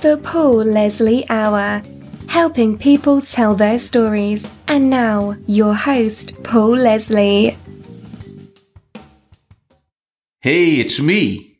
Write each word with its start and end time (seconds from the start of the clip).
The 0.00 0.16
Paul 0.22 0.58
Leslie 0.58 1.28
Hour, 1.28 1.82
helping 2.28 2.78
people 2.78 3.20
tell 3.20 3.56
their 3.56 3.80
stories. 3.80 4.48
And 4.68 4.88
now, 4.88 5.34
your 5.48 5.74
host, 5.74 6.44
Paul 6.44 6.76
Leslie. 6.76 7.56
Hey, 10.38 10.74
it's 10.74 11.00
me. 11.00 11.58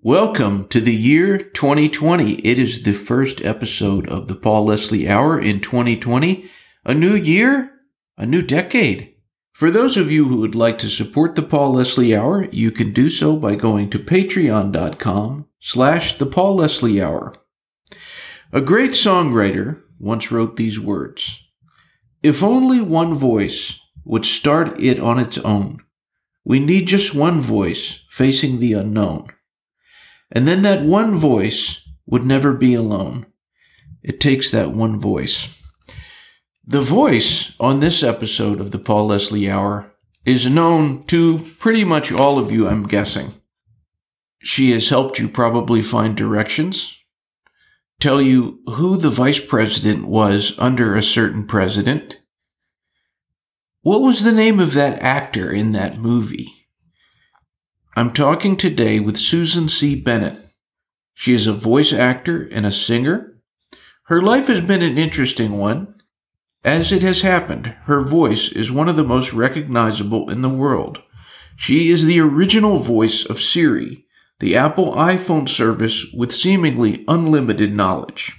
Welcome 0.00 0.68
to 0.68 0.80
the 0.80 0.94
year 0.94 1.38
2020. 1.38 2.34
It 2.34 2.56
is 2.60 2.84
the 2.84 2.92
first 2.92 3.44
episode 3.44 4.08
of 4.08 4.28
the 4.28 4.36
Paul 4.36 4.66
Leslie 4.66 5.08
Hour 5.08 5.40
in 5.40 5.60
2020. 5.60 6.44
A 6.84 6.94
new 6.94 7.16
year, 7.16 7.72
a 8.16 8.26
new 8.26 8.42
decade. 8.42 9.12
For 9.52 9.72
those 9.72 9.96
of 9.96 10.12
you 10.12 10.26
who 10.26 10.36
would 10.36 10.54
like 10.54 10.78
to 10.78 10.88
support 10.88 11.34
the 11.34 11.42
Paul 11.42 11.72
Leslie 11.72 12.14
Hour, 12.14 12.44
you 12.52 12.70
can 12.70 12.92
do 12.92 13.10
so 13.10 13.34
by 13.34 13.56
going 13.56 13.90
to 13.90 13.98
patreon.com 13.98 15.48
slash 15.58 16.16
the 16.16 16.26
Paul 16.26 16.54
Leslie 16.54 17.02
Hour. 17.02 17.34
A 18.52 18.60
great 18.60 18.92
songwriter 18.92 19.80
once 20.00 20.32
wrote 20.32 20.56
these 20.56 20.80
words. 20.80 21.46
If 22.22 22.42
only 22.42 22.80
one 22.80 23.14
voice 23.14 23.80
would 24.04 24.26
start 24.26 24.80
it 24.80 24.98
on 24.98 25.20
its 25.20 25.38
own. 25.38 25.78
We 26.44 26.58
need 26.58 26.88
just 26.88 27.14
one 27.14 27.40
voice 27.40 28.04
facing 28.10 28.58
the 28.58 28.72
unknown. 28.72 29.28
And 30.32 30.48
then 30.48 30.62
that 30.62 30.82
one 30.82 31.16
voice 31.16 31.88
would 32.06 32.26
never 32.26 32.52
be 32.52 32.74
alone. 32.74 33.26
It 34.02 34.20
takes 34.20 34.50
that 34.50 34.72
one 34.72 34.98
voice. 34.98 35.56
The 36.66 36.80
voice 36.80 37.54
on 37.60 37.78
this 37.78 38.02
episode 38.02 38.60
of 38.60 38.72
the 38.72 38.78
Paul 38.78 39.08
Leslie 39.08 39.48
Hour 39.50 39.92
is 40.24 40.46
known 40.46 41.04
to 41.04 41.38
pretty 41.58 41.84
much 41.84 42.10
all 42.10 42.38
of 42.38 42.50
you, 42.50 42.68
I'm 42.68 42.88
guessing. 42.88 43.32
She 44.42 44.72
has 44.72 44.88
helped 44.88 45.18
you 45.18 45.28
probably 45.28 45.82
find 45.82 46.16
directions, 46.16 46.96
tell 48.00 48.20
you 48.20 48.60
who 48.66 48.96
the 48.96 49.10
vice 49.10 49.38
president 49.38 50.06
was 50.06 50.58
under 50.58 50.96
a 50.96 51.02
certain 51.02 51.46
president. 51.46 52.20
What 53.82 54.02
was 54.02 54.24
the 54.24 54.32
name 54.32 54.58
of 54.58 54.74
that 54.74 55.00
actor 55.00 55.52
in 55.52 55.72
that 55.72 55.98
movie? 55.98 56.48
I'm 57.94 58.12
talking 58.12 58.56
today 58.56 59.00
with 59.00 59.18
Susan 59.18 59.68
C. 59.68 59.94
Bennett. 59.94 60.38
She 61.14 61.34
is 61.34 61.46
a 61.46 61.52
voice 61.52 61.92
actor 61.92 62.48
and 62.50 62.66
a 62.66 62.70
singer. 62.70 63.38
Her 64.04 64.22
life 64.22 64.48
has 64.48 64.60
been 64.60 64.82
an 64.82 64.98
interesting 64.98 65.58
one 65.58 66.00
as 66.64 66.92
it 66.92 67.02
has 67.02 67.22
happened, 67.22 67.74
her 67.84 68.02
voice 68.02 68.52
is 68.52 68.70
one 68.70 68.88
of 68.88 68.96
the 68.96 69.04
most 69.04 69.32
recognizable 69.32 70.28
in 70.28 70.42
the 70.42 70.48
world. 70.50 71.02
She 71.56 71.90
is 71.90 72.04
the 72.04 72.20
original 72.20 72.76
voice 72.76 73.24
of 73.24 73.40
Siri, 73.40 74.04
the 74.40 74.56
Apple 74.56 74.94
iPhone 74.94 75.48
service 75.48 76.06
with 76.12 76.34
seemingly 76.34 77.04
unlimited 77.06 77.72
knowledge. 77.72 78.32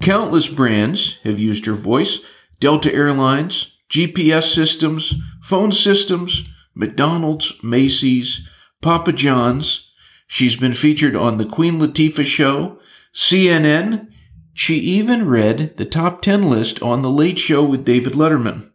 Countless 0.00 0.48
brands 0.48 1.18
have 1.24 1.38
used 1.38 1.66
her 1.66 1.74
voice 1.74 2.20
Delta 2.58 2.92
Airlines, 2.94 3.78
GPS 3.90 4.52
systems, 4.54 5.14
phone 5.42 5.72
systems, 5.72 6.48
McDonald's, 6.74 7.54
Macy's, 7.62 8.48
Papa 8.82 9.12
John's. 9.12 9.90
She's 10.26 10.56
been 10.56 10.74
featured 10.74 11.16
on 11.16 11.38
The 11.38 11.46
Queen 11.46 11.80
Latifah 11.80 12.26
Show, 12.26 12.78
CNN, 13.14 14.08
she 14.52 14.76
even 14.76 15.26
read 15.26 15.76
the 15.76 15.84
top 15.84 16.22
10 16.22 16.48
list 16.48 16.82
on 16.82 17.02
The 17.02 17.10
Late 17.10 17.38
Show 17.38 17.64
with 17.64 17.84
David 17.84 18.12
Letterman. 18.12 18.70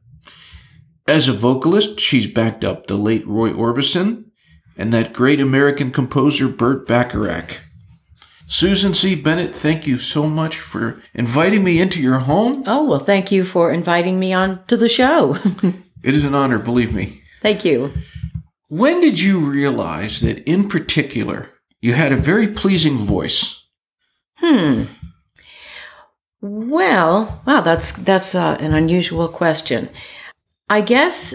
As 1.07 1.27
a 1.27 1.33
vocalist, 1.33 1.99
she's 1.99 2.31
backed 2.31 2.63
up 2.63 2.87
the 2.87 2.97
late 2.97 3.25
Roy 3.27 3.51
Orbison 3.51 4.24
and 4.77 4.93
that 4.93 5.13
great 5.13 5.39
American 5.39 5.91
composer 5.91 6.47
Burt 6.47 6.87
Bacharach. 6.87 7.59
Susan 8.47 8.93
C. 8.93 9.15
Bennett, 9.15 9.55
thank 9.55 9.87
you 9.87 9.97
so 9.97 10.27
much 10.27 10.59
for 10.59 11.01
inviting 11.13 11.63
me 11.63 11.79
into 11.79 12.01
your 12.01 12.19
home. 12.19 12.63
Oh, 12.67 12.85
well, 12.85 12.99
thank 12.99 13.31
you 13.31 13.43
for 13.43 13.71
inviting 13.71 14.19
me 14.19 14.33
on 14.33 14.63
to 14.67 14.77
the 14.77 14.89
show. 14.89 15.37
it 16.03 16.13
is 16.13 16.23
an 16.23 16.35
honor, 16.35 16.59
believe 16.59 16.93
me. 16.93 17.21
Thank 17.41 17.65
you. 17.65 17.91
When 18.69 18.99
did 19.01 19.19
you 19.19 19.39
realize 19.39 20.21
that, 20.21 20.43
in 20.49 20.69
particular, 20.69 21.51
you 21.81 21.93
had 21.93 22.11
a 22.11 22.17
very 22.17 22.47
pleasing 22.47 22.97
voice? 22.97 23.63
Hmm. 24.35 24.83
Well, 26.41 27.41
wow, 27.45 27.61
that's 27.61 27.91
that's 27.91 28.35
uh, 28.35 28.57
an 28.59 28.73
unusual 28.73 29.27
question. 29.27 29.89
I 30.69 30.81
guess 30.81 31.33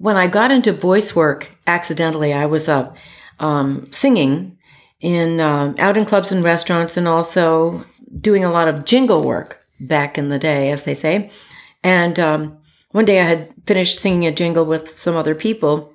when 0.00 0.16
I 0.16 0.28
got 0.28 0.50
into 0.50 0.72
voice 0.72 1.14
work 1.14 1.50
accidentally, 1.66 2.32
I 2.32 2.46
was 2.46 2.70
uh, 2.70 2.90
um, 3.38 3.86
singing 3.92 4.56
in 5.00 5.40
uh, 5.40 5.74
out 5.78 5.98
in 5.98 6.06
clubs 6.06 6.32
and 6.32 6.42
restaurants, 6.42 6.96
and 6.96 7.06
also 7.06 7.84
doing 8.18 8.42
a 8.42 8.50
lot 8.50 8.66
of 8.66 8.86
jingle 8.86 9.22
work 9.22 9.60
back 9.78 10.16
in 10.16 10.30
the 10.30 10.38
day, 10.38 10.70
as 10.70 10.84
they 10.84 10.94
say. 10.94 11.30
And 11.84 12.18
um, 12.18 12.56
one 12.92 13.04
day, 13.04 13.20
I 13.20 13.24
had 13.24 13.52
finished 13.66 13.98
singing 13.98 14.26
a 14.26 14.32
jingle 14.32 14.64
with 14.64 14.96
some 14.96 15.16
other 15.16 15.34
people, 15.34 15.92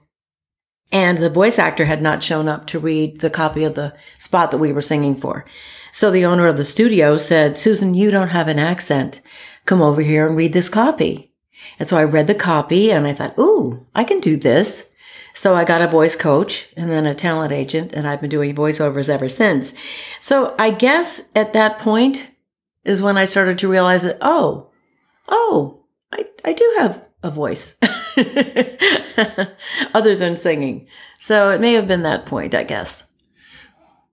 and 0.92 1.18
the 1.18 1.30
voice 1.32 1.58
actor 1.58 1.86
had 1.86 2.04
not 2.04 2.22
shown 2.22 2.48
up 2.48 2.68
to 2.68 2.80
read 2.80 3.22
the 3.22 3.32
copy 3.32 3.64
of 3.64 3.74
the 3.74 3.96
spot 4.20 4.52
that 4.52 4.60
we 4.60 4.72
were 4.72 4.84
singing 4.84 5.16
for. 5.16 5.46
So 5.92 6.12
the 6.12 6.26
owner 6.26 6.46
of 6.46 6.58
the 6.58 6.66
studio 6.66 7.18
said, 7.18 7.58
Susan, 7.58 7.96
you 7.96 8.12
don't 8.12 8.28
have 8.28 8.50
an 8.50 8.60
accent. 8.60 9.22
Come 9.66 9.82
over 9.82 10.02
here 10.02 10.28
and 10.28 10.38
read 10.38 10.54
this 10.54 10.70
copy. 10.70 11.35
And 11.80 11.88
so 11.88 11.98
I 11.98 12.04
read 12.04 12.28
the 12.28 12.36
copy 12.36 12.92
and 12.92 13.06
I 13.06 13.14
thought, 13.14 13.38
ooh, 13.38 13.86
I 13.94 14.04
can 14.04 14.20
do 14.20 14.38
this. 14.38 14.92
So 15.34 15.56
I 15.56 15.66
got 15.66 15.82
a 15.82 15.88
voice 15.88 16.16
coach 16.16 16.70
and 16.78 16.90
then 16.90 17.06
a 17.06 17.14
talent 17.14 17.52
agent 17.52 17.92
and 17.94 18.08
I've 18.08 18.22
been 18.22 18.30
doing 18.30 18.56
voiceovers 18.56 19.10
ever 19.10 19.28
since. 19.28 19.74
So 20.22 20.56
I 20.58 20.72
guess 20.72 21.28
at 21.36 21.52
that 21.54 21.78
point 21.78 22.30
is 22.86 23.02
when 23.02 23.18
I 23.18 23.26
started 23.26 23.60
to 23.60 23.68
realize 23.68 24.04
that, 24.04 24.18
oh, 24.22 24.70
oh, 25.28 25.84
I, 26.14 26.26
I 26.46 26.54
do 26.54 26.76
have 26.78 27.06
a 27.22 27.32
voice 27.32 27.76
other 29.94 30.16
than 30.16 30.38
singing. 30.38 30.88
So 31.20 31.50
it 31.50 31.60
may 31.60 31.74
have 31.74 31.88
been 31.88 32.04
that 32.04 32.26
point, 32.26 32.56
I 32.56 32.64
guess. 32.64 33.06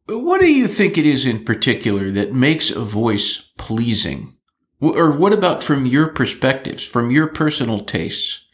What 0.06 0.40
do 0.40 0.52
you 0.52 0.66
think 0.66 0.98
it 0.98 1.06
is 1.06 1.24
in 1.24 1.44
particular 1.44 2.10
that 2.10 2.34
makes 2.34 2.70
a 2.70 2.80
voice 2.80 3.50
pleasing? 3.58 4.36
Or 4.82 5.12
what 5.12 5.32
about 5.32 5.62
from 5.62 5.87
your 5.87 6.09
perspectives, 6.09 6.84
from 6.84 7.12
your 7.12 7.28
personal 7.28 7.84
tastes? 7.84 8.44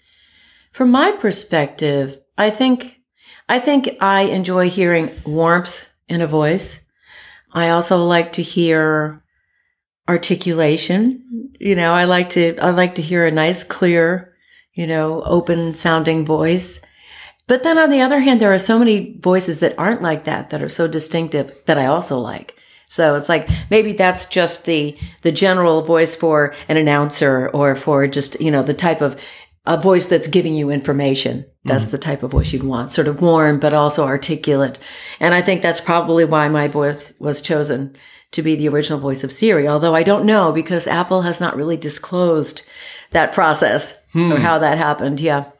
From 0.73 0.91
my 0.91 1.13
perspective, 1.13 2.21
I 2.37 2.51
think, 2.51 3.01
I 3.49 3.59
think 3.59 3.97
I 3.99 4.23
enjoy 4.25 4.69
hearing 4.69 5.11
warmth 5.25 5.91
in 6.07 6.21
a 6.21 6.27
voice. 6.27 6.81
I 7.53 7.71
also 7.71 8.05
like 8.05 8.33
to 8.33 8.43
hear 8.43 9.25
articulation. 10.07 11.51
You 11.59 11.75
know, 11.75 11.95
I 11.95 12.05
like 12.05 12.29
to, 12.31 12.59
I 12.59 12.71
like 12.71 12.97
to 12.97 13.03
hear 13.03 13.27
a 13.27 13.31
nice, 13.31 13.65
clear, 13.65 14.35
you 14.75 14.87
know, 14.87 15.23
open 15.23 15.73
sounding 15.73 16.27
voice. 16.27 16.79
But 17.47 17.63
then 17.63 17.79
on 17.79 17.89
the 17.89 18.03
other 18.03 18.21
hand, 18.21 18.43
there 18.43 18.53
are 18.53 18.59
so 18.59 18.79
many 18.79 19.19
voices 19.19 19.61
that 19.61 19.79
aren't 19.79 20.03
like 20.03 20.25
that, 20.25 20.51
that 20.51 20.61
are 20.61 20.69
so 20.69 20.87
distinctive 20.87 21.59
that 21.65 21.79
I 21.79 21.87
also 21.87 22.19
like. 22.19 22.55
So 22.89 23.17
it's 23.17 23.29
like 23.29 23.49
maybe 23.71 23.93
that's 23.93 24.27
just 24.27 24.65
the 24.65 24.97
the 25.23 25.33
general 25.33 25.83
voice 25.83 26.17
for 26.17 26.55
an 26.69 26.77
announcer 26.77 27.49
or 27.51 27.75
for 27.75 28.07
just, 28.07 28.41
you 28.41 28.51
know, 28.51 28.63
the 28.63 28.75
type 28.75 29.01
of 29.01 29.21
a 29.67 29.79
voice 29.79 30.07
that's 30.07 30.29
giving 30.29 30.55
you 30.55 30.71
information. 30.71 31.45
That's 31.65 31.85
mm-hmm. 31.85 31.91
the 31.93 31.99
type 31.99 32.23
of 32.23 32.31
voice 32.31 32.53
you'd 32.53 32.63
want, 32.63 32.93
sort 32.93 33.09
of 33.09 33.21
warm 33.21 33.59
but 33.61 33.75
also 33.75 34.05
articulate. 34.05 34.79
And 35.21 35.35
I 35.35 35.43
think 35.43 35.61
that's 35.61 35.81
probably 35.81 36.25
why 36.25 36.49
my 36.49 36.69
voice 36.69 37.13
was 37.19 37.43
chosen 37.43 37.95
to 38.33 38.43
be 38.43 38.55
the 38.57 38.69
original 38.69 38.99
voice 38.99 39.25
of 39.25 39.33
Siri, 39.33 39.69
although 39.69 39.95
I 39.95 40.03
don't 40.03 40.27
know 40.27 40.53
because 40.53 40.87
Apple 40.87 41.23
has 41.23 41.41
not 41.41 41.57
really 41.57 41.77
disclosed 41.77 42.63
that 43.11 43.33
process 43.33 44.03
hmm. 44.13 44.33
or 44.33 44.39
how 44.39 44.59
that 44.59 44.79
happened. 44.79 45.21
Yeah 45.21 45.51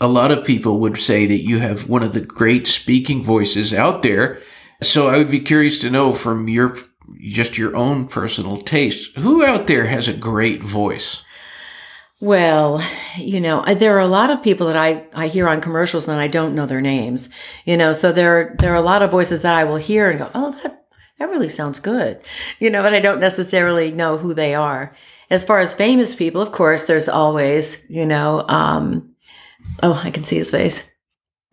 a 0.00 0.08
lot 0.08 0.30
of 0.30 0.44
people 0.44 0.80
would 0.80 0.96
say 0.98 1.26
that 1.26 1.42
you 1.42 1.58
have 1.58 1.88
one 1.88 2.02
of 2.02 2.14
the 2.14 2.20
great 2.20 2.66
speaking 2.66 3.22
voices 3.22 3.74
out 3.74 4.02
there. 4.02 4.40
So 4.82 5.08
I 5.08 5.18
would 5.18 5.30
be 5.30 5.40
curious 5.40 5.78
to 5.80 5.90
know 5.90 6.14
from 6.14 6.48
your 6.48 6.76
just 7.20 7.58
your 7.58 7.76
own 7.76 8.06
personal 8.06 8.58
taste, 8.58 9.16
who 9.16 9.44
out 9.44 9.66
there 9.66 9.86
has 9.86 10.08
a 10.08 10.12
great 10.12 10.62
voice? 10.62 11.22
Well, 12.20 12.86
you 13.16 13.40
know, 13.40 13.64
there 13.74 13.96
are 13.96 14.00
a 14.00 14.06
lot 14.06 14.30
of 14.30 14.42
people 14.42 14.66
that 14.66 14.76
I, 14.76 15.06
I 15.14 15.28
hear 15.28 15.48
on 15.48 15.62
commercials 15.62 16.06
and 16.06 16.20
I 16.20 16.28
don't 16.28 16.54
know 16.54 16.66
their 16.66 16.80
names, 16.80 17.30
you 17.64 17.76
know, 17.76 17.94
so 17.94 18.12
there, 18.12 18.54
there 18.58 18.72
are 18.72 18.76
a 18.76 18.82
lot 18.82 19.02
of 19.02 19.10
voices 19.10 19.42
that 19.42 19.54
I 19.54 19.64
will 19.64 19.76
hear 19.76 20.10
and 20.10 20.18
go, 20.18 20.30
Oh, 20.34 20.52
that, 20.62 20.84
that 21.18 21.30
really 21.30 21.48
sounds 21.48 21.80
good, 21.80 22.20
you 22.58 22.68
know, 22.68 22.82
but 22.82 22.92
I 22.92 23.00
don't 23.00 23.20
necessarily 23.20 23.90
know 23.90 24.18
who 24.18 24.34
they 24.34 24.54
are. 24.54 24.94
As 25.30 25.44
far 25.44 25.60
as 25.60 25.74
famous 25.74 26.14
people, 26.14 26.42
of 26.42 26.52
course, 26.52 26.84
there's 26.84 27.08
always, 27.08 27.86
you 27.88 28.04
know, 28.04 28.44
um, 28.48 29.14
Oh, 29.82 29.94
I 30.04 30.10
can 30.10 30.24
see 30.24 30.36
his 30.36 30.50
face. 30.50 30.84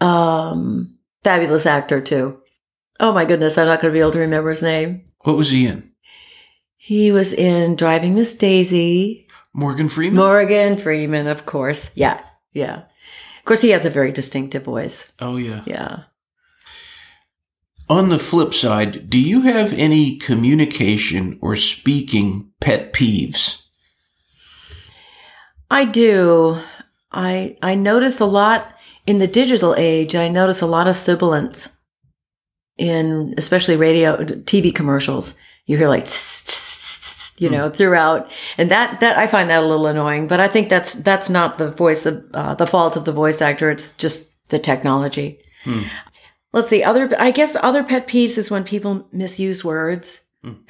Um, 0.01 0.97
fabulous 1.23 1.65
actor 1.65 2.01
too. 2.01 2.41
Oh 2.99 3.13
my 3.13 3.25
goodness, 3.25 3.57
I'm 3.57 3.67
not 3.67 3.79
going 3.79 3.91
to 3.91 3.95
be 3.95 4.01
able 4.01 4.11
to 4.11 4.19
remember 4.19 4.49
his 4.49 4.63
name. 4.63 5.05
What 5.21 5.37
was 5.37 5.51
he 5.51 5.67
in? 5.67 5.91
He 6.77 7.11
was 7.11 7.33
in 7.33 7.75
Driving 7.75 8.15
Miss 8.15 8.35
Daisy. 8.35 9.27
Morgan 9.53 9.89
Freeman. 9.89 10.15
Morgan 10.15 10.77
Freeman, 10.77 11.27
of 11.27 11.45
course. 11.45 11.91
Yeah, 11.95 12.21
yeah. 12.53 12.83
Of 13.39 13.45
course, 13.45 13.61
he 13.61 13.69
has 13.69 13.85
a 13.85 13.89
very 13.89 14.11
distinctive 14.11 14.63
voice. 14.63 15.11
Oh 15.19 15.37
yeah, 15.37 15.63
yeah. 15.65 16.03
On 17.89 18.09
the 18.09 18.19
flip 18.19 18.53
side, 18.53 19.09
do 19.09 19.19
you 19.19 19.41
have 19.41 19.71
any 19.73 20.17
communication 20.17 21.39
or 21.41 21.55
speaking 21.55 22.51
pet 22.59 22.93
peeves? 22.93 23.63
I 25.71 25.85
do. 25.85 26.59
I 27.11 27.57
I 27.61 27.75
notice 27.75 28.19
a 28.19 28.25
lot 28.25 28.75
in 29.05 29.19
the 29.19 29.27
digital 29.27 29.75
age. 29.77 30.15
I 30.15 30.27
notice 30.27 30.61
a 30.61 30.67
lot 30.67 30.87
of 30.87 30.95
sibilance 30.95 31.76
in 32.77 33.33
especially 33.37 33.75
radio 33.75 34.17
TV 34.17 34.73
commercials. 34.73 35.37
You 35.65 35.77
hear 35.77 35.89
like 35.89 36.07
you 37.39 37.49
know 37.49 37.69
throughout 37.69 38.31
and 38.57 38.71
that 38.71 38.99
that 38.99 39.17
I 39.17 39.27
find 39.27 39.49
that 39.49 39.61
a 39.61 39.65
little 39.65 39.87
annoying, 39.87 40.27
but 40.27 40.39
I 40.39 40.47
think 40.47 40.69
that's 40.69 40.93
that's 40.93 41.29
not 41.29 41.57
the 41.57 41.71
voice 41.71 42.05
of 42.05 42.25
uh, 42.33 42.55
the 42.55 42.67
fault 42.67 42.95
of 42.95 43.05
the 43.05 43.11
voice 43.11 43.41
actor. 43.41 43.69
It's 43.69 43.95
just 43.95 44.31
the 44.49 44.59
technology. 44.59 45.39
Hmm. 45.63 45.83
Let's 46.53 46.69
see. 46.69 46.83
Other, 46.83 47.13
I 47.19 47.31
guess, 47.31 47.55
other 47.61 47.83
pet 47.83 48.07
peeves 48.07 48.37
is 48.37 48.49
when 48.49 48.63
people 48.63 49.07
misuse 49.11 49.63
words. 49.63 50.21
Hmm. 50.41 50.53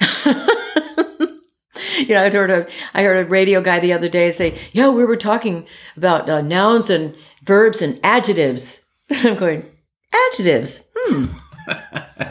you 1.98 2.08
know, 2.08 2.24
I 2.24 2.30
heard 2.30 2.50
a 2.50 2.66
I 2.94 3.02
heard 3.02 3.26
a 3.26 3.28
radio 3.28 3.60
guy 3.60 3.80
the 3.80 3.92
other 3.92 4.08
day 4.08 4.30
say, 4.30 4.58
"Yeah, 4.72 4.88
we 4.90 5.04
were 5.04 5.16
talking 5.16 5.66
about 5.96 6.28
uh, 6.28 6.40
nouns 6.40 6.90
and 6.90 7.14
verbs 7.42 7.80
and 7.80 8.00
adjectives." 8.02 8.80
I'm 9.10 9.36
going, 9.36 9.64
adjectives. 10.12 10.82
Hmm. 10.94 11.26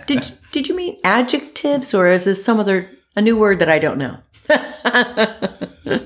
Did 0.07 0.31
did 0.51 0.67
you 0.67 0.75
mean 0.75 0.97
adjectives, 1.03 1.93
or 1.93 2.07
is 2.11 2.23
this 2.23 2.43
some 2.43 2.59
other 2.59 2.89
a 3.15 3.21
new 3.21 3.37
word 3.37 3.59
that 3.59 3.69
I 3.69 3.79
don't 3.79 3.97
know? 3.97 4.17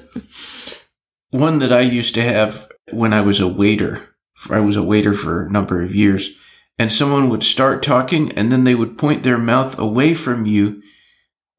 One 1.32 1.60
that 1.60 1.72
I 1.72 1.82
used 1.82 2.14
to 2.16 2.22
have 2.22 2.70
when 2.92 3.14
I 3.14 3.22
was 3.22 3.40
a 3.40 3.48
waiter. 3.48 4.16
I 4.50 4.60
was 4.60 4.76
a 4.76 4.84
waiter 4.84 5.14
for 5.14 5.46
a 5.46 5.52
number 5.52 5.82
of 5.82 5.96
years, 5.96 6.32
and 6.80 6.92
someone 6.92 7.30
would 7.30 7.44
start 7.44 7.84
talking, 7.84 8.32
and 8.34 8.52
then 8.52 8.64
they 8.64 8.76
would 8.76 8.98
point 8.98 9.24
their 9.24 9.38
mouth 9.38 9.78
away 9.78 10.14
from 10.14 10.46
you 10.46 10.82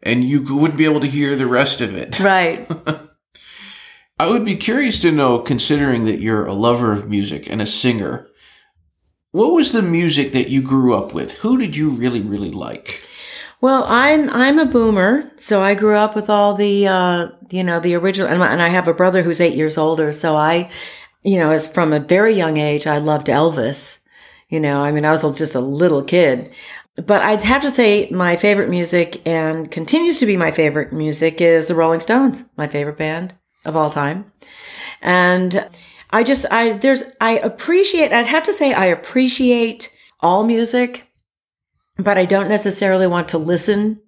and 0.03 0.25
you 0.25 0.43
wouldn't 0.43 0.79
be 0.79 0.85
able 0.85 1.01
to 1.01 1.07
hear 1.07 1.37
the 1.37 1.47
rest 1.47 1.81
of 1.81 1.95
it. 1.95 2.19
Right. 2.19 2.69
I 4.19 4.29
would 4.29 4.45
be 4.45 4.57
curious 4.57 5.01
to 5.01 5.13
know, 5.13 5.39
considering 5.39 6.05
that 6.05 6.21
you're 6.21 6.47
a 6.47 6.53
lover 6.53 6.93
of 6.93 7.09
music 7.09 7.49
and 7.49 7.63
a 7.63 7.67
singer, 7.67 8.29
what 9.33 9.53
was 9.53 9.73
the 9.73 9.83
music 9.83 10.33
that 10.33 10.49
you 10.49 10.63
grew 10.63 10.95
up 10.95 11.13
with? 11.13 11.39
Who 11.39 11.59
did 11.59 11.75
you 11.77 11.91
really, 11.91 12.21
really 12.21 12.51
like? 12.51 13.03
Well, 13.61 13.85
I'm 13.85 14.29
I'm 14.31 14.59
a 14.59 14.67
boomer, 14.67 15.31
so 15.37 15.63
I 15.63 15.75
grew 15.75 15.97
up 15.97 16.15
with 16.15 16.29
all 16.29 16.55
the 16.55 16.87
uh, 16.87 17.29
you 17.51 17.65
know 17.65 17.81
the 17.81 17.95
original, 17.95 18.29
and, 18.29 18.43
and 18.43 18.63
I 18.63 18.69
have 18.69 18.89
a 18.89 18.95
brother 18.95 19.23
who's 19.23 19.41
eight 19.41 19.57
years 19.57 19.79
older. 19.79 20.13
So 20.13 20.37
I, 20.37 20.69
you 21.23 21.39
know, 21.39 21.51
as 21.51 21.67
from 21.67 21.93
a 21.93 22.01
very 22.01 22.35
young 22.35 22.57
age, 22.57 22.87
I 22.87 22.99
loved 22.99 23.29
Elvis. 23.29 23.99
You 24.49 24.61
know, 24.61 24.83
I 24.83 24.93
mean, 24.93 25.05
I 25.05 25.13
was 25.13 25.23
just 25.39 25.55
a 25.55 25.61
little 25.61 26.03
kid. 26.03 26.53
But 26.97 27.23
I'd 27.23 27.41
have 27.43 27.63
to 27.63 27.71
say 27.71 28.11
my 28.11 28.37
favorite 28.37 28.69
music 28.69 29.27
and 29.27 29.71
continues 29.71 30.19
to 30.19 30.27
be 30.27 30.37
my 30.37 30.51
favorite 30.51 30.93
music 30.93 31.41
is 31.41 31.69
the 31.69 31.75
Rolling 31.75 32.01
Stones, 32.01 32.45
my 32.59 32.69
favorite 32.69 32.99
band 32.99 33.35
of 33.65 33.77
all 33.77 33.89
time. 33.89 34.31
And 35.01 35.71
I 36.13 36.23
just, 36.23 36.45
I, 36.51 36.75
there's, 36.75 37.05
I 37.21 37.39
appreciate, 37.39 38.13
I'd 38.13 38.27
have 38.27 38.43
to 38.45 38.53
say 38.53 38.73
I 38.75 38.87
appreciate 38.87 39.95
all 40.21 40.45
music, 40.45 41.09
but 41.97 42.19
I 42.19 42.27
don't 42.27 42.49
necessarily 42.49 43.07
want 43.07 43.29
to 43.31 43.39
listen. 43.39 44.01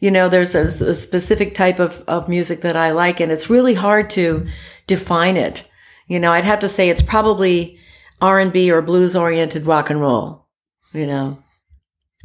You 0.00 0.10
know, 0.10 0.28
there's 0.28 0.54
a, 0.54 0.64
a 0.64 0.94
specific 0.94 1.54
type 1.54 1.78
of, 1.78 2.02
of 2.08 2.28
music 2.28 2.62
that 2.62 2.76
I 2.76 2.90
like 2.90 3.20
and 3.20 3.30
it's 3.30 3.48
really 3.48 3.74
hard 3.74 4.10
to 4.10 4.46
define 4.86 5.36
it. 5.36 5.70
You 6.08 6.18
know, 6.18 6.32
I'd 6.32 6.44
have 6.44 6.58
to 6.60 6.68
say 6.68 6.90
it's 6.90 7.02
probably 7.02 7.78
R&B 8.20 8.70
or 8.70 8.82
blues 8.82 9.14
oriented 9.14 9.64
rock 9.64 9.90
and 9.90 10.00
roll, 10.00 10.46
you 10.92 11.06
know. 11.06 11.38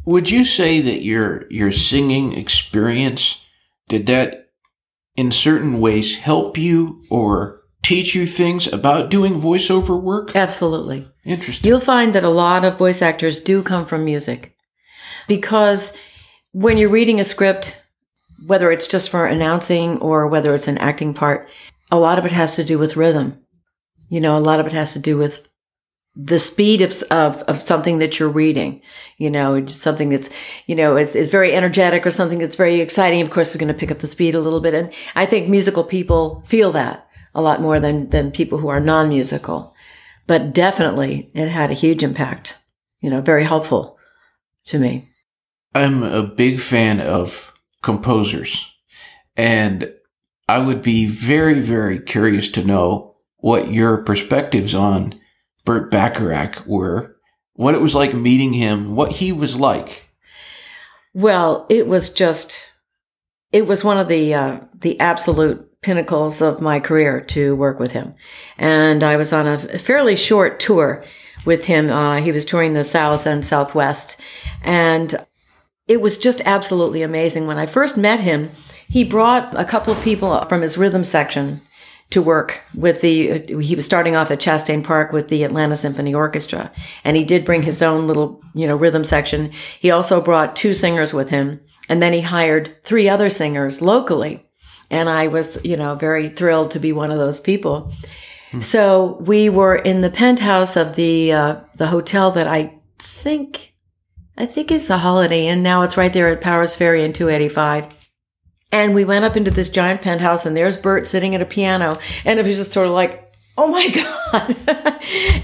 Would 0.06 0.30
you 0.30 0.44
say 0.44 0.80
that 0.80 1.02
your 1.02 1.46
your 1.50 1.70
singing 1.70 2.36
experience 2.36 3.44
did 3.88 4.06
that 4.06 4.48
in 5.14 5.30
certain 5.30 5.78
ways 5.78 6.16
help 6.16 6.56
you 6.56 7.02
or 7.10 7.59
teach 7.82 8.14
you 8.14 8.26
things 8.26 8.66
about 8.72 9.10
doing 9.10 9.40
voiceover 9.40 10.00
work? 10.00 10.34
Absolutely. 10.36 11.08
Interesting. 11.24 11.68
You'll 11.68 11.80
find 11.80 12.12
that 12.14 12.24
a 12.24 12.30
lot 12.30 12.64
of 12.64 12.78
voice 12.78 13.02
actors 13.02 13.40
do 13.40 13.62
come 13.62 13.86
from 13.86 14.04
music 14.04 14.56
because 15.28 15.96
when 16.52 16.78
you're 16.78 16.88
reading 16.88 17.20
a 17.20 17.24
script, 17.24 17.80
whether 18.46 18.70
it's 18.70 18.88
just 18.88 19.10
for 19.10 19.26
announcing 19.26 19.98
or 19.98 20.26
whether 20.26 20.54
it's 20.54 20.68
an 20.68 20.78
acting 20.78 21.14
part, 21.14 21.48
a 21.90 21.98
lot 21.98 22.18
of 22.18 22.24
it 22.24 22.32
has 22.32 22.56
to 22.56 22.64
do 22.64 22.78
with 22.78 22.96
rhythm. 22.96 23.38
You 24.08 24.20
know, 24.20 24.36
a 24.36 24.40
lot 24.40 24.60
of 24.60 24.66
it 24.66 24.72
has 24.72 24.92
to 24.94 24.98
do 24.98 25.16
with 25.16 25.46
the 26.16 26.38
speed 26.38 26.82
of, 26.82 27.02
of, 27.04 27.38
of 27.42 27.62
something 27.62 27.98
that 27.98 28.18
you're 28.18 28.28
reading, 28.28 28.82
you 29.16 29.30
know, 29.30 29.64
something 29.66 30.08
that's, 30.08 30.28
you 30.66 30.74
know, 30.74 30.96
is, 30.96 31.14
is 31.14 31.30
very 31.30 31.54
energetic 31.54 32.04
or 32.04 32.10
something 32.10 32.38
that's 32.38 32.56
very 32.56 32.80
exciting. 32.80 33.20
Of 33.20 33.30
course, 33.30 33.50
is 33.50 33.56
going 33.56 33.72
to 33.72 33.78
pick 33.78 33.92
up 33.92 34.00
the 34.00 34.08
speed 34.08 34.34
a 34.34 34.40
little 34.40 34.60
bit. 34.60 34.74
And 34.74 34.92
I 35.14 35.26
think 35.26 35.48
musical 35.48 35.84
people 35.84 36.42
feel 36.46 36.72
that 36.72 37.08
a 37.34 37.40
lot 37.40 37.60
more 37.60 37.80
than, 37.80 38.10
than 38.10 38.30
people 38.30 38.58
who 38.58 38.68
are 38.68 38.80
non-musical, 38.80 39.74
but 40.26 40.52
definitely 40.52 41.30
it 41.34 41.48
had 41.48 41.70
a 41.70 41.74
huge 41.74 42.02
impact, 42.02 42.58
you 43.00 43.10
know, 43.10 43.20
very 43.20 43.44
helpful 43.44 43.98
to 44.66 44.78
me. 44.78 45.08
I'm 45.74 46.02
a 46.02 46.22
big 46.22 46.60
fan 46.60 47.00
of 47.00 47.52
composers 47.82 48.74
and 49.36 49.92
I 50.48 50.58
would 50.58 50.82
be 50.82 51.06
very, 51.06 51.60
very 51.60 52.00
curious 52.00 52.48
to 52.50 52.64
know 52.64 53.16
what 53.36 53.70
your 53.70 53.98
perspectives 53.98 54.74
on 54.74 55.18
Burt 55.64 55.90
Bacharach 55.90 56.66
were, 56.66 57.16
what 57.52 57.74
it 57.74 57.80
was 57.80 57.94
like 57.94 58.14
meeting 58.14 58.52
him, 58.52 58.96
what 58.96 59.12
he 59.12 59.30
was 59.30 59.58
like. 59.58 60.10
Well, 61.14 61.66
it 61.68 61.86
was 61.86 62.12
just, 62.12 62.72
it 63.52 63.66
was 63.66 63.84
one 63.84 63.98
of 63.98 64.08
the 64.08 64.34
uh, 64.34 64.60
the 64.74 64.98
absolute 64.98 65.69
pinnacles 65.82 66.40
of 66.40 66.60
my 66.60 66.80
career 66.80 67.20
to 67.20 67.56
work 67.56 67.78
with 67.78 67.92
him, 67.92 68.14
and 68.58 69.02
I 69.02 69.16
was 69.16 69.32
on 69.32 69.46
a 69.46 69.58
fairly 69.78 70.16
short 70.16 70.60
tour 70.60 71.04
with 71.44 71.66
him. 71.66 71.90
Uh, 71.90 72.20
he 72.20 72.32
was 72.32 72.44
touring 72.44 72.74
the 72.74 72.84
South 72.84 73.26
and 73.26 73.44
Southwest, 73.44 74.20
and 74.62 75.14
it 75.88 76.00
was 76.00 76.18
just 76.18 76.40
absolutely 76.44 77.02
amazing. 77.02 77.46
When 77.46 77.58
I 77.58 77.66
first 77.66 77.96
met 77.96 78.20
him, 78.20 78.50
he 78.88 79.04
brought 79.04 79.54
a 79.58 79.64
couple 79.64 79.92
of 79.92 80.02
people 80.02 80.44
from 80.46 80.62
his 80.62 80.76
rhythm 80.76 81.04
section 81.04 81.62
to 82.10 82.20
work 82.20 82.60
with 82.74 83.00
the, 83.00 83.44
he 83.62 83.76
was 83.76 83.86
starting 83.86 84.16
off 84.16 84.30
at 84.30 84.40
Chastain 84.40 84.84
Park 84.84 85.12
with 85.12 85.28
the 85.28 85.44
Atlanta 85.44 85.76
Symphony 85.76 86.12
Orchestra. 86.12 86.72
And 87.04 87.16
he 87.16 87.24
did 87.24 87.44
bring 87.44 87.62
his 87.62 87.82
own 87.82 88.06
little, 88.06 88.42
you 88.52 88.66
know, 88.66 88.76
rhythm 88.76 89.04
section. 89.04 89.52
He 89.78 89.90
also 89.90 90.20
brought 90.20 90.56
two 90.56 90.74
singers 90.74 91.14
with 91.14 91.30
him. 91.30 91.60
And 91.88 92.02
then 92.02 92.12
he 92.12 92.22
hired 92.22 92.82
three 92.84 93.08
other 93.08 93.30
singers 93.30 93.80
locally. 93.80 94.44
And 94.90 95.08
I 95.08 95.28
was, 95.28 95.58
you 95.64 95.76
know, 95.76 95.94
very 95.94 96.28
thrilled 96.28 96.72
to 96.72 96.80
be 96.80 96.92
one 96.92 97.10
of 97.10 97.18
those 97.18 97.40
people. 97.40 97.92
Hmm. 98.50 98.60
So 98.60 99.18
we 99.20 99.48
were 99.48 99.76
in 99.76 100.00
the 100.00 100.10
penthouse 100.10 100.76
of 100.76 100.96
the, 100.96 101.32
uh, 101.32 101.56
the 101.76 101.86
hotel 101.88 102.30
that 102.32 102.48
I 102.48 102.74
think, 102.98 103.74
I 104.36 104.46
think 104.46 104.70
is 104.70 104.90
a 104.90 104.98
Holiday 104.98 105.46
Inn. 105.46 105.62
Now 105.62 105.82
it's 105.82 105.96
right 105.96 106.12
there 106.12 106.28
at 106.28 106.40
Powers 106.40 106.74
Ferry 106.74 107.04
in 107.04 107.12
285. 107.12 107.94
And 108.72 108.94
we 108.94 109.04
went 109.04 109.24
up 109.24 109.36
into 109.36 109.50
this 109.50 109.68
giant 109.68 110.00
penthouse, 110.00 110.46
and 110.46 110.56
there's 110.56 110.76
Burt 110.76 111.06
sitting 111.06 111.34
at 111.34 111.42
a 111.42 111.46
piano. 111.46 111.98
And 112.24 112.38
it 112.38 112.46
was 112.46 112.58
just 112.58 112.70
sort 112.70 112.86
of 112.86 112.92
like, 112.92 113.30
oh 113.58 113.66
my 113.66 113.88
God. 114.32 114.56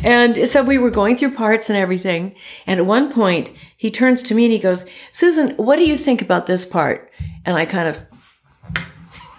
and 0.05 0.49
so 0.49 0.63
we 0.63 0.79
were 0.79 0.91
going 0.91 1.17
through 1.17 1.33
parts 1.33 1.69
and 1.69 1.77
everything. 1.77 2.35
And 2.67 2.81
at 2.81 2.87
one 2.87 3.11
point, 3.11 3.53
he 3.77 3.91
turns 3.91 4.23
to 4.25 4.35
me 4.35 4.45
and 4.45 4.53
he 4.53 4.59
goes, 4.59 4.87
Susan, 5.11 5.51
what 5.57 5.77
do 5.77 5.85
you 5.85 5.97
think 5.97 6.23
about 6.23 6.47
this 6.47 6.65
part? 6.65 7.11
And 7.45 7.57
I 7.57 7.67
kind 7.67 7.89
of 7.89 8.05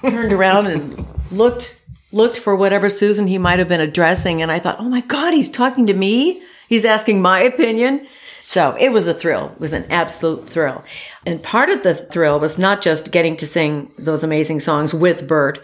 turned 0.10 0.34
around 0.34 0.68
and 0.68 1.08
looked 1.32 1.82
looked 2.12 2.40
for 2.40 2.56
whatever 2.56 2.90
Susan 2.90 3.28
he 3.28 3.38
might 3.38 3.60
have 3.60 3.68
been 3.68 3.82
addressing 3.82 4.42
and 4.42 4.52
I 4.52 4.60
thought, 4.60 4.80
"Oh 4.80 4.90
my 4.90 5.02
god, 5.02 5.34
he's 5.34 5.50
talking 5.50 5.88
to 5.88 5.94
me? 5.94 6.42
He's 6.70 6.86
asking 6.86 7.22
my 7.22 7.42
opinion." 7.42 8.08
So, 8.40 8.78
it 8.80 8.94
was 8.94 9.10
a 9.10 9.14
thrill. 9.14 9.52
It 9.56 9.60
was 9.60 9.74
an 9.74 9.86
absolute 9.90 10.50
thrill. 10.50 10.82
And 11.26 11.44
part 11.44 11.70
of 11.70 11.84
the 11.84 11.94
thrill 11.94 12.40
was 12.40 12.58
not 12.58 12.82
just 12.82 13.12
getting 13.12 13.36
to 13.38 13.46
sing 13.46 13.92
those 13.98 14.24
amazing 14.24 14.62
songs 14.62 14.94
with 14.94 15.28
Burt, 15.28 15.62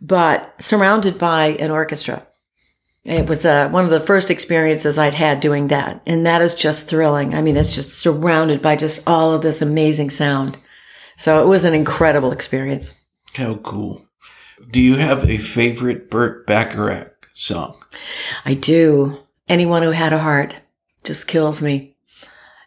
but 0.00 0.54
surrounded 0.58 1.18
by 1.18 1.48
an 1.60 1.70
orchestra. 1.70 2.26
It 3.04 3.28
was 3.28 3.44
uh, 3.44 3.68
one 3.68 3.84
of 3.84 3.90
the 3.90 4.00
first 4.00 4.30
experiences 4.30 4.96
I'd 4.96 5.12
had 5.12 5.40
doing 5.40 5.68
that. 5.68 6.00
And 6.06 6.24
that 6.24 6.40
is 6.40 6.54
just 6.54 6.88
thrilling. 6.88 7.34
I 7.34 7.42
mean, 7.42 7.56
it's 7.56 7.74
just 7.74 7.98
surrounded 7.98 8.62
by 8.62 8.76
just 8.76 9.06
all 9.06 9.32
of 9.32 9.42
this 9.42 9.60
amazing 9.60 10.10
sound. 10.10 10.56
So 11.18 11.42
it 11.42 11.48
was 11.48 11.64
an 11.64 11.74
incredible 11.74 12.32
experience. 12.32 12.94
How 13.34 13.54
cool. 13.56 14.06
Do 14.70 14.80
you 14.80 14.96
have 14.96 15.28
a 15.28 15.38
favorite 15.38 16.10
Burt 16.10 16.46
Bacharach 16.46 17.28
song? 17.34 17.76
I 18.44 18.54
do. 18.54 19.18
Anyone 19.48 19.82
who 19.82 19.90
had 19.90 20.12
a 20.12 20.18
heart 20.18 20.56
just 21.02 21.26
kills 21.26 21.60
me. 21.60 21.96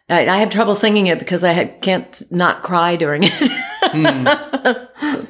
I, 0.08 0.28
I 0.28 0.38
have 0.38 0.50
trouble 0.50 0.74
singing 0.74 1.06
it 1.06 1.18
because 1.18 1.42
I 1.42 1.52
had, 1.52 1.80
can't 1.80 2.22
not 2.30 2.62
cry 2.62 2.96
during 2.96 3.24
it. 3.24 3.32
mm. 3.32 5.26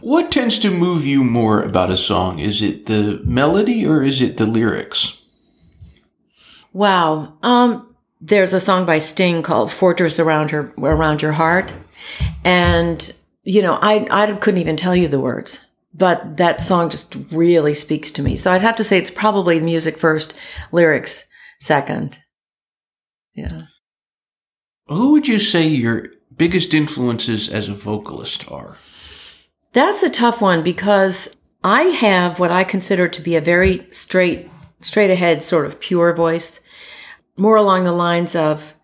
What 0.00 0.30
tends 0.30 0.58
to 0.60 0.70
move 0.70 1.04
you 1.04 1.24
more 1.24 1.60
about 1.60 1.90
a 1.90 1.96
song? 1.96 2.38
Is 2.38 2.62
it 2.62 2.86
the 2.86 3.20
melody 3.24 3.84
or 3.84 4.02
is 4.02 4.22
it 4.22 4.36
the 4.36 4.46
lyrics? 4.46 5.22
Wow. 6.72 7.34
Um, 7.42 7.94
there's 8.20 8.52
a 8.52 8.60
song 8.60 8.86
by 8.86 9.00
Sting 9.00 9.42
called 9.42 9.72
Fortress 9.72 10.18
Around 10.18 10.52
Her 10.52 10.72
Around 10.78 11.22
Your 11.22 11.32
Heart. 11.32 11.72
And, 12.44 13.12
you 13.48 13.62
know, 13.62 13.78
I, 13.80 14.06
I 14.10 14.30
couldn't 14.36 14.60
even 14.60 14.76
tell 14.76 14.94
you 14.94 15.08
the 15.08 15.18
words, 15.18 15.64
but 15.94 16.36
that 16.36 16.60
song 16.60 16.90
just 16.90 17.16
really 17.30 17.72
speaks 17.72 18.10
to 18.10 18.22
me. 18.22 18.36
So 18.36 18.52
I'd 18.52 18.60
have 18.60 18.76
to 18.76 18.84
say 18.84 18.98
it's 18.98 19.08
probably 19.08 19.58
music 19.58 19.96
first, 19.96 20.36
lyrics 20.70 21.26
second. 21.58 22.18
Yeah. 23.34 23.62
Who 24.88 25.12
would 25.12 25.26
you 25.26 25.38
say 25.38 25.66
your 25.66 26.08
biggest 26.36 26.74
influences 26.74 27.48
as 27.48 27.70
a 27.70 27.74
vocalist 27.74 28.50
are? 28.52 28.76
That's 29.72 30.02
a 30.02 30.10
tough 30.10 30.42
one 30.42 30.62
because 30.62 31.34
I 31.64 31.84
have 31.84 32.38
what 32.38 32.52
I 32.52 32.64
consider 32.64 33.08
to 33.08 33.22
be 33.22 33.34
a 33.34 33.40
very 33.40 33.86
straight, 33.90 34.50
straight 34.80 35.10
ahead 35.10 35.42
sort 35.42 35.64
of 35.64 35.80
pure 35.80 36.12
voice, 36.12 36.60
more 37.38 37.56
along 37.56 37.84
the 37.84 37.92
lines 37.92 38.36
of, 38.36 38.74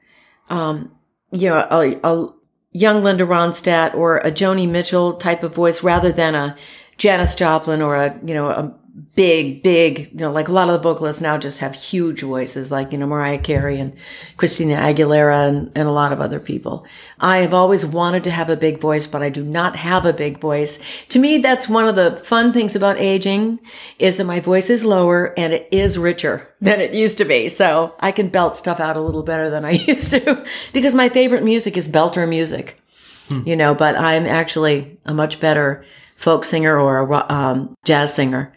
um, 0.48 0.90
you 1.32 1.50
know, 1.50 1.68
a, 1.70 2.00
a 2.02 2.34
young 2.74 3.02
Linda 3.02 3.24
Ronstadt 3.24 3.94
or 3.94 4.18
a 4.18 4.30
Joni 4.30 4.68
Mitchell 4.68 5.14
type 5.14 5.42
of 5.42 5.54
voice 5.54 5.82
rather 5.82 6.12
than 6.12 6.34
a 6.34 6.56
Janis 6.98 7.34
Joplin 7.34 7.80
or 7.80 7.96
a, 7.96 8.18
you 8.24 8.34
know, 8.34 8.48
a 8.48 8.74
big, 9.16 9.62
big, 9.62 10.10
you 10.12 10.18
know, 10.20 10.30
like 10.30 10.46
a 10.46 10.52
lot 10.52 10.68
of 10.68 10.74
the 10.74 10.88
vocalists 10.88 11.20
now 11.20 11.36
just 11.36 11.58
have 11.58 11.74
huge 11.74 12.22
voices, 12.22 12.70
like, 12.70 12.92
you 12.92 12.98
know, 12.98 13.06
Mariah 13.06 13.38
Carey 13.38 13.80
and 13.80 13.94
Christina 14.36 14.76
Aguilera 14.76 15.48
and, 15.48 15.72
and 15.74 15.88
a 15.88 15.92
lot 15.92 16.12
of 16.12 16.20
other 16.20 16.38
people. 16.38 16.86
I 17.18 17.38
have 17.38 17.52
always 17.52 17.84
wanted 17.84 18.22
to 18.24 18.30
have 18.30 18.48
a 18.48 18.56
big 18.56 18.80
voice, 18.80 19.06
but 19.06 19.20
I 19.20 19.30
do 19.30 19.42
not 19.42 19.74
have 19.76 20.06
a 20.06 20.12
big 20.12 20.38
voice. 20.38 20.78
To 21.08 21.18
me, 21.18 21.38
that's 21.38 21.68
one 21.68 21.86
of 21.86 21.96
the 21.96 22.16
fun 22.18 22.52
things 22.52 22.76
about 22.76 22.98
aging 22.98 23.58
is 23.98 24.16
that 24.16 24.24
my 24.24 24.38
voice 24.38 24.70
is 24.70 24.84
lower 24.84 25.36
and 25.36 25.52
it 25.52 25.68
is 25.72 25.98
richer 25.98 26.48
than 26.60 26.80
it 26.80 26.94
used 26.94 27.18
to 27.18 27.24
be. 27.24 27.48
So 27.48 27.96
I 27.98 28.12
can 28.12 28.28
belt 28.28 28.56
stuff 28.56 28.78
out 28.78 28.96
a 28.96 29.00
little 29.00 29.24
better 29.24 29.50
than 29.50 29.64
I 29.64 29.70
used 29.72 30.10
to 30.12 30.44
because 30.72 30.94
my 30.94 31.08
favorite 31.08 31.42
music 31.42 31.76
is 31.76 31.88
belter 31.88 32.28
music, 32.28 32.80
hmm. 33.28 33.42
you 33.44 33.56
know, 33.56 33.74
but 33.74 33.96
I'm 33.96 34.26
actually 34.26 34.98
a 35.04 35.12
much 35.12 35.40
better 35.40 35.84
folk 36.14 36.44
singer 36.44 36.78
or 36.78 37.12
a 37.12 37.32
um, 37.32 37.76
jazz 37.84 38.14
singer 38.14 38.54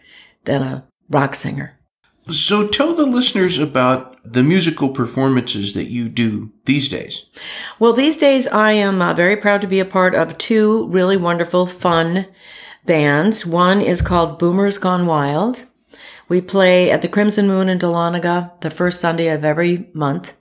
than 0.48 0.62
a 0.62 0.88
rock 1.08 1.34
singer. 1.36 1.78
So 2.30 2.66
tell 2.66 2.94
the 2.94 3.06
listeners 3.06 3.58
about 3.58 4.16
the 4.24 4.42
musical 4.42 4.90
performances 4.90 5.72
that 5.74 5.90
you 5.90 6.08
do 6.08 6.52
these 6.66 6.88
days. 6.88 7.24
Well, 7.78 7.92
these 7.92 8.16
days 8.16 8.46
I 8.46 8.72
am 8.72 9.00
uh, 9.00 9.14
very 9.14 9.36
proud 9.36 9.60
to 9.62 9.66
be 9.66 9.80
a 9.80 9.84
part 9.84 10.14
of 10.14 10.36
two 10.36 10.88
really 10.88 11.16
wonderful, 11.16 11.66
fun 11.66 12.26
bands. 12.84 13.46
One 13.46 13.80
is 13.80 14.02
called 14.02 14.38
Boomers 14.38 14.78
Gone 14.78 15.06
Wild. 15.06 15.64
We 16.28 16.40
play 16.42 16.90
at 16.90 17.00
the 17.00 17.08
Crimson 17.08 17.46
Moon 17.46 17.68
in 17.68 17.78
Dahlonega 17.78 18.60
the 18.60 18.70
first 18.70 19.00
Sunday 19.00 19.28
of 19.28 19.44
every 19.44 19.88
month, 19.94 20.34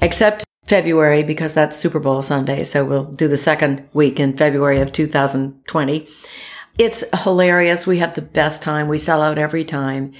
except 0.00 0.44
February 0.64 1.22
because 1.22 1.52
that's 1.52 1.76
Super 1.76 1.98
Bowl 1.98 2.22
Sunday. 2.22 2.64
So 2.64 2.84
we'll 2.84 3.04
do 3.04 3.28
the 3.28 3.36
second 3.36 3.86
week 3.92 4.18
in 4.18 4.36
February 4.36 4.80
of 4.80 4.92
2020. 4.92 6.08
It's 6.78 7.04
hilarious. 7.24 7.86
We 7.86 7.98
have 7.98 8.14
the 8.14 8.22
best 8.22 8.62
time. 8.62 8.88
We 8.88 8.98
sell 8.98 9.20
out 9.20 9.36
every 9.36 9.64
time. 9.64 10.12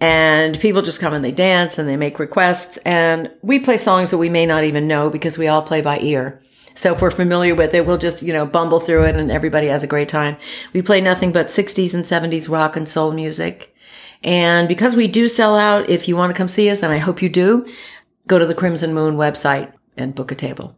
And 0.00 0.58
people 0.60 0.82
just 0.82 1.00
come 1.00 1.12
and 1.12 1.24
they 1.24 1.32
dance 1.32 1.78
and 1.78 1.88
they 1.88 1.96
make 1.96 2.18
requests. 2.18 2.76
And 2.78 3.30
we 3.42 3.58
play 3.58 3.76
songs 3.76 4.10
that 4.10 4.18
we 4.18 4.28
may 4.28 4.46
not 4.46 4.64
even 4.64 4.86
know 4.86 5.10
because 5.10 5.36
we 5.36 5.48
all 5.48 5.62
play 5.62 5.80
by 5.80 5.98
ear. 6.00 6.40
So 6.74 6.94
if 6.94 7.02
we're 7.02 7.10
familiar 7.10 7.54
with 7.54 7.74
it, 7.74 7.86
we'll 7.86 7.98
just, 7.98 8.22
you 8.22 8.32
know, 8.32 8.46
bumble 8.46 8.80
through 8.80 9.04
it 9.04 9.16
and 9.16 9.30
everybody 9.30 9.68
has 9.68 9.82
a 9.82 9.88
great 9.88 10.08
time. 10.08 10.36
We 10.72 10.82
play 10.82 11.00
nothing 11.00 11.32
but 11.32 11.46
60s 11.46 11.94
and 11.94 12.04
70s 12.04 12.48
rock 12.48 12.76
and 12.76 12.88
soul 12.88 13.12
music. 13.12 13.74
And 14.22 14.66
because 14.68 14.96
we 14.96 15.06
do 15.06 15.28
sell 15.28 15.56
out, 15.56 15.88
if 15.88 16.08
you 16.08 16.16
want 16.16 16.30
to 16.30 16.36
come 16.36 16.48
see 16.48 16.70
us, 16.70 16.82
and 16.82 16.92
I 16.92 16.98
hope 16.98 17.22
you 17.22 17.28
do, 17.28 17.66
go 18.26 18.38
to 18.38 18.46
the 18.46 18.54
Crimson 18.54 18.94
Moon 18.94 19.16
website 19.16 19.72
and 19.96 20.14
book 20.14 20.32
a 20.32 20.34
table. 20.34 20.76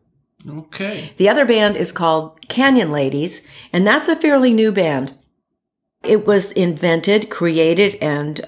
Okay. 0.48 1.12
The 1.16 1.28
other 1.28 1.44
band 1.44 1.76
is 1.76 1.92
called 1.92 2.48
Canyon 2.48 2.90
Ladies, 2.90 3.46
and 3.72 3.86
that's 3.86 4.08
a 4.08 4.16
fairly 4.16 4.52
new 4.52 4.72
band. 4.72 5.14
It 6.06 6.26
was 6.26 6.52
invented, 6.52 7.30
created, 7.30 7.96
and 7.96 8.40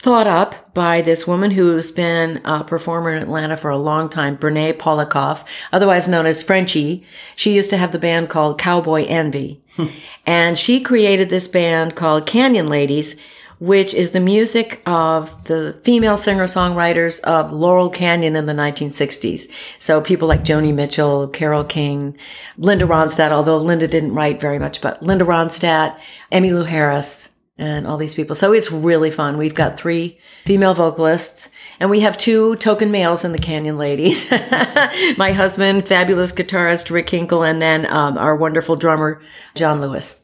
thought 0.00 0.26
up 0.26 0.72
by 0.72 1.02
this 1.02 1.26
woman 1.26 1.50
who's 1.50 1.90
been 1.90 2.40
a 2.44 2.64
performer 2.64 3.12
in 3.12 3.22
Atlanta 3.22 3.54
for 3.56 3.68
a 3.68 3.76
long 3.76 4.08
time, 4.08 4.38
Brene 4.38 4.78
Polikoff, 4.78 5.44
otherwise 5.72 6.08
known 6.08 6.24
as 6.24 6.42
Frenchie. 6.42 7.04
She 7.36 7.54
used 7.54 7.68
to 7.68 7.76
have 7.76 7.92
the 7.92 7.98
band 7.98 8.30
called 8.30 8.58
Cowboy 8.58 9.04
Envy. 9.06 9.62
and 10.26 10.58
she 10.58 10.80
created 10.80 11.28
this 11.28 11.48
band 11.48 11.96
called 11.96 12.26
Canyon 12.26 12.66
Ladies, 12.66 13.16
which 13.60 13.94
is 13.94 14.10
the 14.10 14.20
music 14.20 14.82
of 14.86 15.44
the 15.44 15.78
female 15.84 16.16
singer-songwriters 16.16 17.20
of 17.20 17.52
Laurel 17.52 17.90
Canyon 17.90 18.34
in 18.34 18.46
the 18.46 18.52
1960s. 18.52 19.48
So 19.78 20.00
people 20.00 20.26
like 20.26 20.42
Joni 20.42 20.74
Mitchell, 20.74 21.28
Carole 21.28 21.64
King, 21.64 22.16
Linda 22.56 22.86
Ronstadt, 22.86 23.30
although 23.30 23.58
Linda 23.58 23.86
didn't 23.86 24.14
write 24.14 24.40
very 24.40 24.58
much, 24.58 24.80
but 24.80 25.02
Linda 25.02 25.24
Ronstadt, 25.24 25.98
Emmylou 26.32 26.66
Harris, 26.66 27.30
and 27.58 27.86
all 27.86 27.98
these 27.98 28.14
people. 28.14 28.34
So 28.34 28.52
it's 28.52 28.72
really 28.72 29.10
fun. 29.10 29.36
We've 29.36 29.54
got 29.54 29.78
three 29.78 30.18
female 30.46 30.72
vocalists 30.72 31.50
and 31.78 31.90
we 31.90 32.00
have 32.00 32.16
two 32.16 32.56
token 32.56 32.90
males 32.90 33.24
in 33.24 33.32
the 33.32 33.38
Canyon 33.38 33.76
Ladies. 33.76 34.28
My 35.18 35.32
husband, 35.32 35.86
fabulous 35.86 36.32
guitarist 36.32 36.90
Rick 36.90 37.10
Hinkle, 37.10 37.42
and 37.42 37.60
then 37.60 37.84
um, 37.86 38.16
our 38.16 38.34
wonderful 38.34 38.76
drummer, 38.76 39.20
John 39.54 39.82
Lewis. 39.82 40.20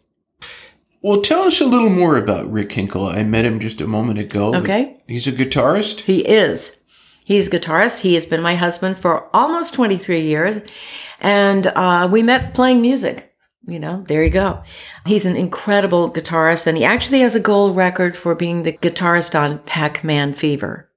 Well, 1.06 1.20
tell 1.20 1.42
us 1.42 1.60
a 1.60 1.66
little 1.66 1.88
more 1.88 2.16
about 2.16 2.50
Rick 2.50 2.72
Hinkle. 2.72 3.06
I 3.06 3.22
met 3.22 3.44
him 3.44 3.60
just 3.60 3.80
a 3.80 3.86
moment 3.86 4.18
ago. 4.18 4.52
Okay. 4.56 5.00
He's 5.06 5.28
a 5.28 5.32
guitarist? 5.32 6.00
He 6.00 6.22
is. 6.22 6.82
He's 7.24 7.46
a 7.46 7.50
guitarist. 7.50 8.00
He 8.00 8.14
has 8.14 8.26
been 8.26 8.42
my 8.42 8.56
husband 8.56 8.98
for 8.98 9.30
almost 9.32 9.72
23 9.74 10.22
years. 10.22 10.58
And 11.20 11.68
uh, 11.68 12.08
we 12.10 12.24
met 12.24 12.54
playing 12.54 12.82
music. 12.82 13.32
You 13.68 13.78
know, 13.78 14.02
there 14.08 14.24
you 14.24 14.30
go. 14.30 14.64
He's 15.06 15.26
an 15.26 15.36
incredible 15.36 16.12
guitarist, 16.12 16.66
and 16.66 16.76
he 16.76 16.84
actually 16.84 17.20
has 17.20 17.36
a 17.36 17.40
gold 17.40 17.76
record 17.76 18.16
for 18.16 18.34
being 18.34 18.64
the 18.64 18.72
guitarist 18.72 19.38
on 19.40 19.60
Pac 19.60 20.02
Man 20.02 20.34
Fever. 20.34 20.90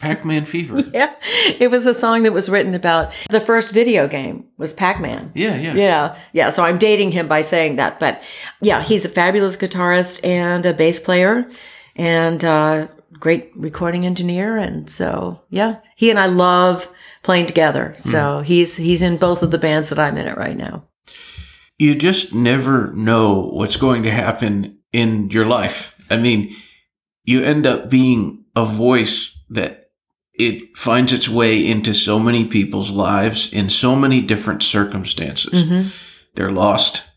Pac-Man 0.00 0.44
Fever. 0.44 0.82
Yeah. 0.92 1.14
It 1.60 1.70
was 1.70 1.86
a 1.86 1.94
song 1.94 2.22
that 2.22 2.32
was 2.32 2.48
written 2.48 2.74
about 2.74 3.12
the 3.30 3.40
first 3.40 3.72
video 3.72 4.08
game 4.08 4.46
was 4.56 4.72
Pac-Man. 4.72 5.32
Yeah, 5.34 5.56
yeah. 5.56 5.74
Yeah. 5.74 6.18
Yeah. 6.32 6.50
So 6.50 6.64
I'm 6.64 6.78
dating 6.78 7.12
him 7.12 7.28
by 7.28 7.40
saying 7.40 7.76
that. 7.76 8.00
But 8.00 8.22
yeah, 8.60 8.82
he's 8.82 9.04
a 9.04 9.08
fabulous 9.08 9.56
guitarist 9.56 10.24
and 10.24 10.64
a 10.66 10.72
bass 10.72 10.98
player 10.98 11.48
and 11.94 12.42
a 12.42 12.90
great 13.12 13.52
recording 13.54 14.06
engineer. 14.06 14.56
And 14.56 14.88
so 14.88 15.42
yeah, 15.50 15.76
he 15.96 16.10
and 16.10 16.18
I 16.18 16.26
love 16.26 16.90
playing 17.22 17.46
together. 17.46 17.94
So 17.98 18.18
mm. 18.18 18.44
he's 18.44 18.76
he's 18.76 19.02
in 19.02 19.16
both 19.16 19.42
of 19.42 19.50
the 19.50 19.58
bands 19.58 19.88
that 19.90 19.98
I'm 19.98 20.16
in 20.16 20.26
it 20.26 20.36
right 20.36 20.56
now. 20.56 20.84
You 21.78 21.94
just 21.94 22.34
never 22.34 22.92
know 22.92 23.50
what's 23.52 23.76
going 23.76 24.02
to 24.02 24.10
happen 24.10 24.78
in 24.92 25.30
your 25.30 25.46
life. 25.46 25.94
I 26.10 26.16
mean, 26.16 26.54
you 27.24 27.42
end 27.42 27.66
up 27.66 27.88
being 27.88 28.44
a 28.56 28.64
voice 28.64 29.36
that 29.50 29.87
it 30.38 30.76
finds 30.76 31.12
its 31.12 31.28
way 31.28 31.66
into 31.66 31.92
so 31.92 32.20
many 32.20 32.46
people's 32.46 32.90
lives 32.90 33.52
in 33.52 33.68
so 33.68 33.96
many 33.96 34.20
different 34.20 34.62
circumstances. 34.62 35.64
Mm-hmm. 35.64 35.88
They're 36.34 36.52
lost. 36.52 37.10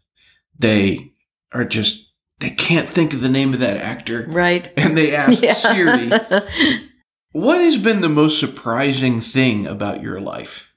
They 0.57 1.13
are 1.53 1.63
just, 1.63 2.11
they 2.39 2.49
can't 2.49 2.89
think 2.89 3.13
of 3.13 3.21
the 3.21 3.29
name 3.29 3.53
of 3.53 3.59
that 3.59 3.77
actor. 3.77 4.25
Right. 4.27 4.67
And 4.77 4.97
they 4.97 5.15
ask 5.15 5.41
yeah. 5.41 5.53
Siri, 5.53 6.09
what 7.31 7.61
has 7.61 7.77
been 7.77 8.01
the 8.01 8.09
most 8.09 8.39
surprising 8.39 9.21
thing 9.21 9.67
about 9.67 10.01
your 10.01 10.19
life? 10.19 10.73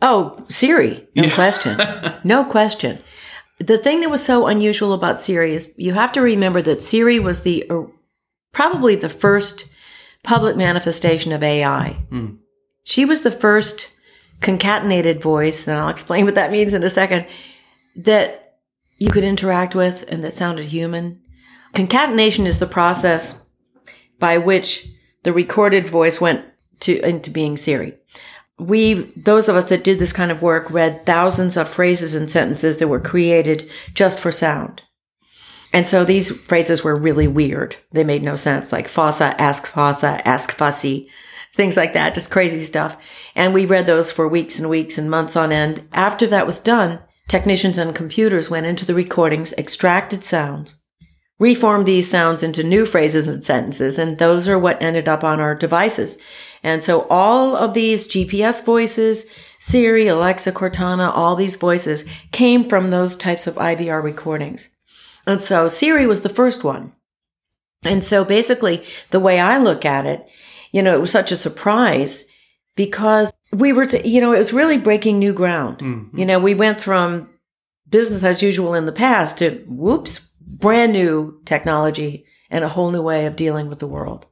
Oh, 0.00 0.46
Siri. 0.48 1.08
No 1.14 1.24
yeah. 1.24 1.34
question. 1.34 1.78
no 2.24 2.44
question. 2.44 3.00
The 3.58 3.76
thing 3.76 4.00
that 4.00 4.10
was 4.10 4.24
so 4.24 4.46
unusual 4.46 4.94
about 4.94 5.20
Siri 5.20 5.52
is 5.52 5.74
you 5.76 5.92
have 5.92 6.12
to 6.12 6.22
remember 6.22 6.62
that 6.62 6.80
Siri 6.80 7.18
was 7.18 7.42
the, 7.42 7.68
uh, 7.68 7.82
probably 8.52 8.94
the 8.94 9.08
first 9.08 9.66
public 10.28 10.58
manifestation 10.58 11.32
of 11.32 11.42
AI. 11.42 11.96
Mm. 12.10 12.36
She 12.84 13.06
was 13.06 13.22
the 13.22 13.30
first 13.30 13.96
concatenated 14.42 15.22
voice, 15.22 15.66
and 15.66 15.78
I'll 15.78 15.88
explain 15.88 16.26
what 16.26 16.34
that 16.34 16.52
means 16.52 16.74
in 16.74 16.84
a 16.84 16.90
second, 16.90 17.24
that 17.96 18.58
you 18.98 19.10
could 19.10 19.24
interact 19.24 19.74
with 19.74 20.04
and 20.06 20.22
that 20.22 20.36
sounded 20.36 20.66
human. 20.66 21.22
Concatenation 21.72 22.46
is 22.46 22.58
the 22.58 22.66
process 22.66 23.42
by 24.18 24.36
which 24.36 24.88
the 25.22 25.32
recorded 25.32 25.88
voice 25.88 26.20
went 26.20 26.44
to 26.80 27.00
into 27.00 27.30
being 27.30 27.56
Siri. 27.56 27.94
We, 28.58 29.10
those 29.16 29.48
of 29.48 29.56
us 29.56 29.70
that 29.70 29.82
did 29.82 29.98
this 29.98 30.12
kind 30.12 30.30
of 30.30 30.42
work, 30.42 30.70
read 30.70 31.06
thousands 31.06 31.56
of 31.56 31.70
phrases 31.70 32.14
and 32.14 32.30
sentences 32.30 32.76
that 32.76 32.88
were 32.88 33.00
created 33.00 33.66
just 33.94 34.20
for 34.20 34.30
sound. 34.30 34.82
And 35.72 35.86
so 35.86 36.04
these 36.04 36.30
phrases 36.30 36.82
were 36.82 36.96
really 36.96 37.28
weird. 37.28 37.76
They 37.92 38.04
made 38.04 38.22
no 38.22 38.36
sense, 38.36 38.72
like 38.72 38.88
fossa, 38.88 39.40
ask 39.40 39.66
fossa, 39.66 40.26
ask 40.26 40.52
fussy, 40.52 41.10
things 41.54 41.76
like 41.76 41.92
that, 41.92 42.14
just 42.14 42.30
crazy 42.30 42.64
stuff. 42.64 42.96
And 43.34 43.52
we 43.52 43.66
read 43.66 43.86
those 43.86 44.10
for 44.10 44.26
weeks 44.26 44.58
and 44.58 44.70
weeks 44.70 44.96
and 44.96 45.10
months 45.10 45.36
on 45.36 45.52
end. 45.52 45.86
After 45.92 46.26
that 46.28 46.46
was 46.46 46.60
done, 46.60 47.00
technicians 47.28 47.76
and 47.76 47.94
computers 47.94 48.48
went 48.48 48.66
into 48.66 48.86
the 48.86 48.94
recordings, 48.94 49.52
extracted 49.58 50.24
sounds, 50.24 50.80
reformed 51.38 51.86
these 51.86 52.10
sounds 52.10 52.42
into 52.42 52.62
new 52.62 52.86
phrases 52.86 53.26
and 53.26 53.44
sentences, 53.44 53.98
and 53.98 54.18
those 54.18 54.48
are 54.48 54.58
what 54.58 54.80
ended 54.82 55.08
up 55.08 55.22
on 55.22 55.38
our 55.38 55.54
devices. 55.54 56.18
And 56.62 56.82
so 56.82 57.02
all 57.08 57.56
of 57.56 57.74
these 57.74 58.08
GPS 58.08 58.64
voices, 58.64 59.26
Siri, 59.60 60.06
Alexa, 60.06 60.52
Cortana, 60.52 61.14
all 61.14 61.36
these 61.36 61.56
voices 61.56 62.04
came 62.32 62.68
from 62.68 62.90
those 62.90 63.16
types 63.16 63.46
of 63.46 63.56
IVR 63.56 64.02
recordings. 64.02 64.70
And 65.28 65.42
so 65.42 65.68
Siri 65.68 66.06
was 66.06 66.22
the 66.22 66.30
first 66.30 66.64
one. 66.64 66.92
And 67.84 68.02
so 68.02 68.24
basically 68.24 68.82
the 69.10 69.20
way 69.20 69.38
I 69.38 69.58
look 69.58 69.84
at 69.84 70.06
it, 70.06 70.26
you 70.72 70.82
know, 70.82 70.94
it 70.94 71.00
was 71.02 71.10
such 71.10 71.30
a 71.30 71.36
surprise 71.36 72.24
because 72.76 73.30
we 73.52 73.72
were, 73.74 73.84
to, 73.86 74.08
you 74.08 74.22
know, 74.22 74.32
it 74.32 74.38
was 74.38 74.54
really 74.54 74.78
breaking 74.78 75.18
new 75.18 75.34
ground. 75.34 75.78
Mhm. 75.80 76.18
You 76.18 76.24
know, 76.24 76.38
we 76.38 76.54
went 76.54 76.80
from 76.80 77.28
business 77.88 78.24
as 78.24 78.42
usual 78.42 78.72
in 78.72 78.86
the 78.86 78.92
past 78.92 79.38
to 79.38 79.62
whoops, 79.68 80.30
brand 80.40 80.94
new 80.94 81.40
technology 81.44 82.24
and 82.50 82.64
a 82.64 82.68
whole 82.68 82.90
new 82.90 83.02
way 83.02 83.26
of 83.26 83.36
dealing 83.36 83.68
with 83.68 83.80
the 83.80 83.86
world. 83.86 84.26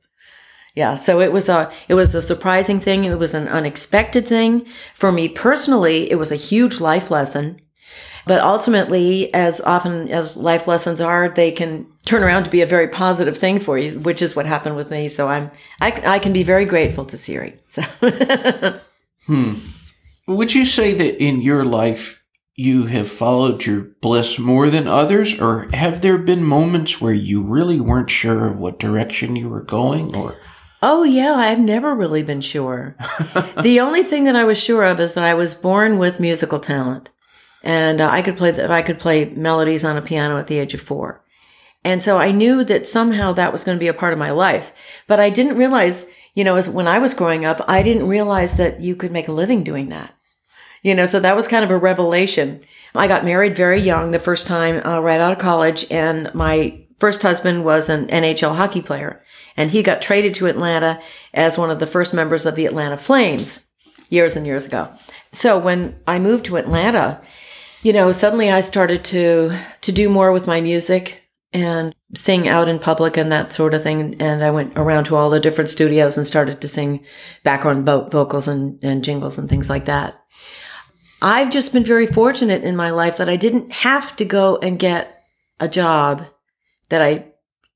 Yeah, 0.75 0.95
so 0.95 1.21
it 1.21 1.33
was 1.33 1.49
a 1.49 1.71
it 1.88 1.95
was 1.95 2.15
a 2.15 2.23
surprising 2.23 2.81
thing. 2.81 3.05
It 3.05 3.19
was 3.19 3.35
an 3.35 3.49
unexpected 3.49 4.26
thing 4.26 4.67
for 4.95 5.12
me 5.12 5.29
personally. 5.29 6.11
It 6.11 6.17
was 6.17 6.33
a 6.33 6.37
huge 6.37 6.81
life 6.81 7.11
lesson, 7.11 7.61
but 8.26 8.40
ultimately, 8.40 9.33
as 9.33 9.61
often 9.61 10.09
as 10.11 10.37
life 10.37 10.66
lessons 10.66 11.00
are, 11.00 11.28
they 11.28 11.52
can 11.52 11.87
turn 12.04 12.25
around 12.25 12.45
to 12.45 12.50
be 12.50 12.61
a 12.61 12.66
very 12.66 12.88
positive 12.88 13.38
thing 13.38 13.61
for 13.61 13.78
you, 13.78 13.99
which 14.00 14.21
is 14.21 14.35
what 14.35 14.47
happened 14.47 14.76
with 14.76 14.90
me. 14.90 15.09
So 15.09 15.28
I'm 15.28 15.50
I, 15.80 15.92
I 16.04 16.18
can 16.18 16.33
be 16.33 16.42
very 16.42 16.64
grateful 16.64 17.04
to 17.06 17.16
Siri. 17.16 17.59
So 17.64 17.83
hmm. 19.26 19.54
Would 20.26 20.54
you 20.54 20.64
say 20.64 20.92
that 20.92 21.23
in 21.23 21.40
your 21.40 21.64
life 21.64 22.25
you 22.56 22.87
have 22.87 23.06
followed 23.06 23.64
your 23.64 23.83
bliss 24.00 24.38
more 24.38 24.71
than 24.71 24.88
others, 24.88 25.38
or 25.38 25.68
have 25.73 26.00
there 26.00 26.18
been 26.18 26.42
moments 26.42 27.00
where 27.00 27.12
you 27.12 27.42
really 27.42 27.80
weren't 27.80 28.11
sure 28.11 28.49
of 28.49 28.59
what 28.59 28.78
direction 28.78 29.37
you 29.37 29.49
were 29.49 29.62
going? 29.62 30.16
Or 30.16 30.37
Oh 30.83 31.04
yeah, 31.04 31.35
I've 31.35 31.61
never 31.61 31.95
really 31.95 32.23
been 32.23 32.40
sure. 32.40 32.97
the 33.62 33.78
only 33.80 34.02
thing 34.02 34.25
that 34.25 34.37
I 34.37 34.45
was 34.45 34.59
sure 34.61 34.85
of 34.85 34.99
is 34.99 35.14
that 35.14 35.25
I 35.25 35.35
was 35.35 35.54
born 35.54 35.99
with 35.99 36.18
musical 36.18 36.59
talent, 36.59 37.11
and 37.66 38.00
uh, 38.00 38.08
I 38.08 38.23
could 38.23 38.37
play 38.37 38.52
the, 38.52 38.70
I 38.70 38.80
could 38.80 39.00
play 39.00 39.25
melodies 39.26 39.85
on 39.85 39.96
a 39.96 40.02
piano 40.02 40.38
at 40.38 40.46
the 40.46 40.58
age 40.58 40.73
of 40.73 40.80
four, 40.80 41.25
and 41.85 42.00
so 42.00 42.16
I 42.16 42.30
knew 42.30 42.62
that 42.62 42.87
somehow 42.87 43.32
that 43.32 43.50
was 43.50 43.64
going 43.64 43.76
to 43.76 43.80
be 43.80 43.88
a 43.88 43.94
part 43.94 44.12
of 44.12 44.18
my 44.18 44.30
life. 44.30 44.73
But 45.08 45.18
I 45.18 45.30
didn't 45.30 45.56
realize, 45.56 46.06
you 46.35 46.44
know, 46.44 46.54
as 46.54 46.68
when 46.68 46.87
I 46.87 47.00
was 47.00 47.12
growing 47.12 47.44
up, 47.44 47.61
I 47.66 47.82
didn't 47.82 48.08
realize 48.08 48.56
that 48.56 48.80
you 48.80 48.94
could 48.94 49.11
make 49.11 49.26
a 49.26 49.32
living 49.32 49.64
doing 49.64 49.88
that. 49.88 50.14
You 50.82 50.94
know, 50.94 51.06
so 51.06 51.18
that 51.18 51.35
was 51.35 51.49
kind 51.49 51.64
of 51.64 51.73
a 51.73 51.76
revelation. 51.76 52.62
I 52.94 53.08
got 53.08 53.25
married 53.25 53.56
very 53.56 53.80
young 53.80 54.12
the 54.12 54.20
first 54.20 54.46
time, 54.46 54.87
uh, 54.87 55.00
right 55.00 55.20
out 55.20 55.32
of 55.32 55.38
college, 55.38 55.85
and 55.90 56.32
my 56.35 56.87
first 57.00 57.23
husband 57.23 57.64
was 57.64 57.88
an 57.88 58.06
NHL 58.06 58.54
hockey 58.54 58.80
player, 58.80 59.23
and 59.56 59.73
he 59.73 59.82
got 59.82 60.00
traded 60.00 60.35
to 60.35 60.46
Atlanta 60.46 61.00
as 61.35 61.58
one 61.58 61.73
of 61.73 61.80
the 61.80 61.87
first 61.87 62.14
members 62.14 62.46
of 62.46 62.54
the 62.54 62.66
Atlanta 62.66 62.96
Flames 62.96 63.66
years 64.08 64.37
and 64.37 64.46
years 64.46 64.66
ago. 64.66 64.92
So 65.32 65.58
when 65.58 65.99
I 66.06 66.20
moved 66.20 66.44
to 66.46 66.56
Atlanta, 66.56 67.20
you 67.83 67.92
know, 67.92 68.12
suddenly 68.12 68.50
I 68.50 68.61
started 68.61 69.04
to 69.04 69.59
to 69.83 69.92
do 69.92 70.09
more 70.09 70.33
with 70.33 70.47
my 70.47 70.61
music 70.61 71.23
and 71.52 71.95
sing 72.14 72.49
out 72.49 72.68
in 72.68 72.78
public 72.78 73.16
and 73.16 73.33
that 73.33 73.52
sort 73.52 73.75
of 73.75 73.83
thing. 73.83 74.21
And 74.21 74.45
I 74.45 74.50
went 74.50 74.76
around 74.76 75.04
to 75.04 75.16
all 75.16 75.30
the 75.30 75.40
different 75.40 75.71
studios 75.71 76.16
and 76.16 76.26
started 76.26 76.61
to 76.61 76.68
sing 76.68 77.04
background 77.45 77.87
vo- 77.87 78.09
vocals 78.09 78.49
and, 78.49 78.78
and 78.83 79.04
jingles 79.04 79.38
and 79.38 79.49
things 79.49 79.71
like 79.71 79.87
that. 79.87 80.21
I've 81.23 81.50
just 81.50 81.73
been 81.73 81.85
very 81.85 82.06
fortunate 82.06 82.62
in 82.62 82.76
my 82.76 82.90
life 82.90 83.16
that 83.16 83.28
I 83.28 83.37
didn't 83.37 83.73
have 83.73 84.14
to 84.16 84.25
go 84.25 84.59
and 84.59 84.78
get 84.78 85.23
a 85.59 85.68
job 85.68 86.26
that 86.90 87.00
I 87.00 87.28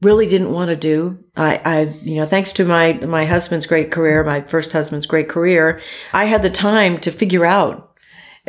really 0.02 0.26
didn't 0.26 0.52
want 0.52 0.68
to 0.68 0.76
do. 0.76 1.18
I, 1.36 1.60
I, 1.64 1.80
you 2.02 2.16
know, 2.16 2.26
thanks 2.26 2.52
to 2.54 2.64
my, 2.64 2.92
my 2.92 3.24
husband's 3.24 3.66
great 3.66 3.90
career, 3.90 4.22
my 4.24 4.42
first 4.42 4.72
husband's 4.72 5.06
great 5.06 5.28
career, 5.28 5.80
I 6.12 6.26
had 6.26 6.42
the 6.42 6.50
time 6.50 6.98
to 6.98 7.10
figure 7.10 7.46
out 7.46 7.89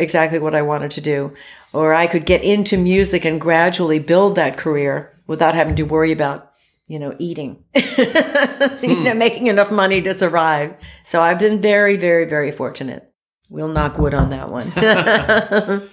exactly 0.01 0.39
what 0.39 0.55
I 0.55 0.61
wanted 0.61 0.91
to 0.91 1.01
do. 1.01 1.33
Or 1.73 1.93
I 1.93 2.07
could 2.07 2.25
get 2.25 2.43
into 2.43 2.77
music 2.77 3.23
and 3.23 3.39
gradually 3.39 3.99
build 3.99 4.35
that 4.35 4.57
career 4.57 5.17
without 5.27 5.55
having 5.55 5.75
to 5.77 5.83
worry 5.83 6.11
about, 6.11 6.51
you 6.87 6.99
know, 6.99 7.15
eating, 7.19 7.63
you 7.73 7.83
know, 7.85 9.11
hmm. 9.11 9.17
making 9.17 9.47
enough 9.47 9.71
money 9.71 10.01
to 10.01 10.17
survive. 10.17 10.75
So 11.03 11.21
I've 11.21 11.39
been 11.39 11.61
very, 11.61 11.95
very, 11.95 12.25
very 12.25 12.51
fortunate. 12.51 13.11
We'll 13.49 13.69
knock 13.69 13.97
wood 13.97 14.13
on 14.13 14.29
that 14.31 14.49
one. 14.49 14.69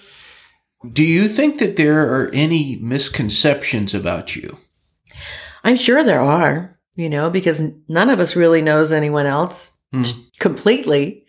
do 0.92 1.04
you 1.04 1.28
think 1.28 1.58
that 1.58 1.76
there 1.76 2.00
are 2.00 2.30
any 2.32 2.76
misconceptions 2.80 3.94
about 3.94 4.34
you? 4.34 4.58
I'm 5.64 5.76
sure 5.76 6.02
there 6.02 6.20
are, 6.20 6.78
you 6.94 7.08
know, 7.08 7.30
because 7.30 7.62
none 7.88 8.10
of 8.10 8.20
us 8.20 8.36
really 8.36 8.62
knows 8.62 8.90
anyone 8.90 9.26
else 9.26 9.76
hmm. 9.92 10.02
completely. 10.38 11.26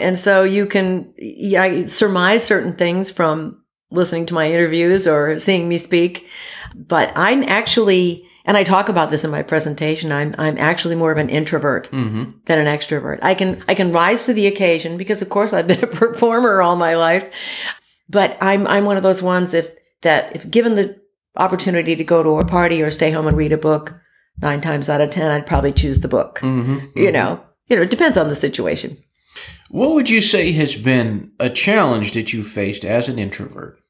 And 0.00 0.18
so 0.18 0.42
you 0.42 0.66
can 0.66 1.12
yeah, 1.18 1.86
surmise 1.86 2.44
certain 2.44 2.72
things 2.72 3.10
from 3.10 3.62
listening 3.90 4.26
to 4.26 4.34
my 4.34 4.50
interviews 4.50 5.06
or 5.06 5.38
seeing 5.38 5.68
me 5.68 5.78
speak. 5.78 6.26
But 6.74 7.12
I'm 7.16 7.42
actually, 7.44 8.24
and 8.44 8.56
I 8.56 8.64
talk 8.64 8.88
about 8.88 9.10
this 9.10 9.24
in 9.24 9.30
my 9.30 9.42
presentation, 9.42 10.12
I'm, 10.12 10.34
I'm 10.38 10.56
actually 10.58 10.94
more 10.94 11.10
of 11.12 11.18
an 11.18 11.28
introvert 11.28 11.90
Mm-hmm. 11.90 12.30
than 12.46 12.58
an 12.58 12.66
extrovert. 12.66 13.18
I 13.22 13.34
can, 13.34 13.62
I 13.68 13.74
can 13.74 13.90
rise 13.92 14.24
to 14.24 14.32
the 14.32 14.46
occasion 14.46 14.96
because 14.96 15.22
of 15.22 15.28
course 15.28 15.52
I've 15.52 15.66
been 15.66 15.82
a 15.82 15.86
performer 16.02 16.62
all 16.62 16.76
my 16.76 16.94
life, 16.94 17.26
but 18.08 18.36
I'm, 18.40 18.66
I'm 18.66 18.84
one 18.84 18.96
of 18.96 19.02
those 19.02 19.22
ones 19.22 19.54
if 19.54 19.70
that, 20.02 20.34
if 20.36 20.48
given 20.50 20.74
the 20.76 21.00
opportunity 21.36 21.96
to 21.96 22.04
go 22.04 22.22
to 22.22 22.38
a 22.38 22.46
party 22.46 22.82
or 22.82 22.90
stay 22.90 23.10
home 23.10 23.26
and 23.26 23.36
read 23.36 23.52
a 23.52 23.58
book, 23.58 24.00
nine 24.40 24.60
times 24.60 24.88
out 24.88 25.00
of 25.00 25.10
10, 25.10 25.30
I'd 25.30 25.46
probably 25.46 25.72
choose 25.72 26.00
the 26.00 26.08
book. 26.08 26.38
Mm-hmm. 26.40 26.98
You 26.98 27.12
know, 27.12 27.42
you 27.66 27.76
know, 27.76 27.82
it 27.82 27.90
depends 27.90 28.16
on 28.16 28.28
the 28.28 28.34
situation. 28.34 28.96
What 29.70 29.94
would 29.94 30.10
you 30.10 30.20
say 30.20 30.52
has 30.52 30.76
been 30.76 31.32
a 31.38 31.50
challenge 31.50 32.12
that 32.12 32.32
you 32.32 32.42
faced 32.42 32.84
as 32.84 33.08
an 33.08 33.18
introvert? 33.18 33.80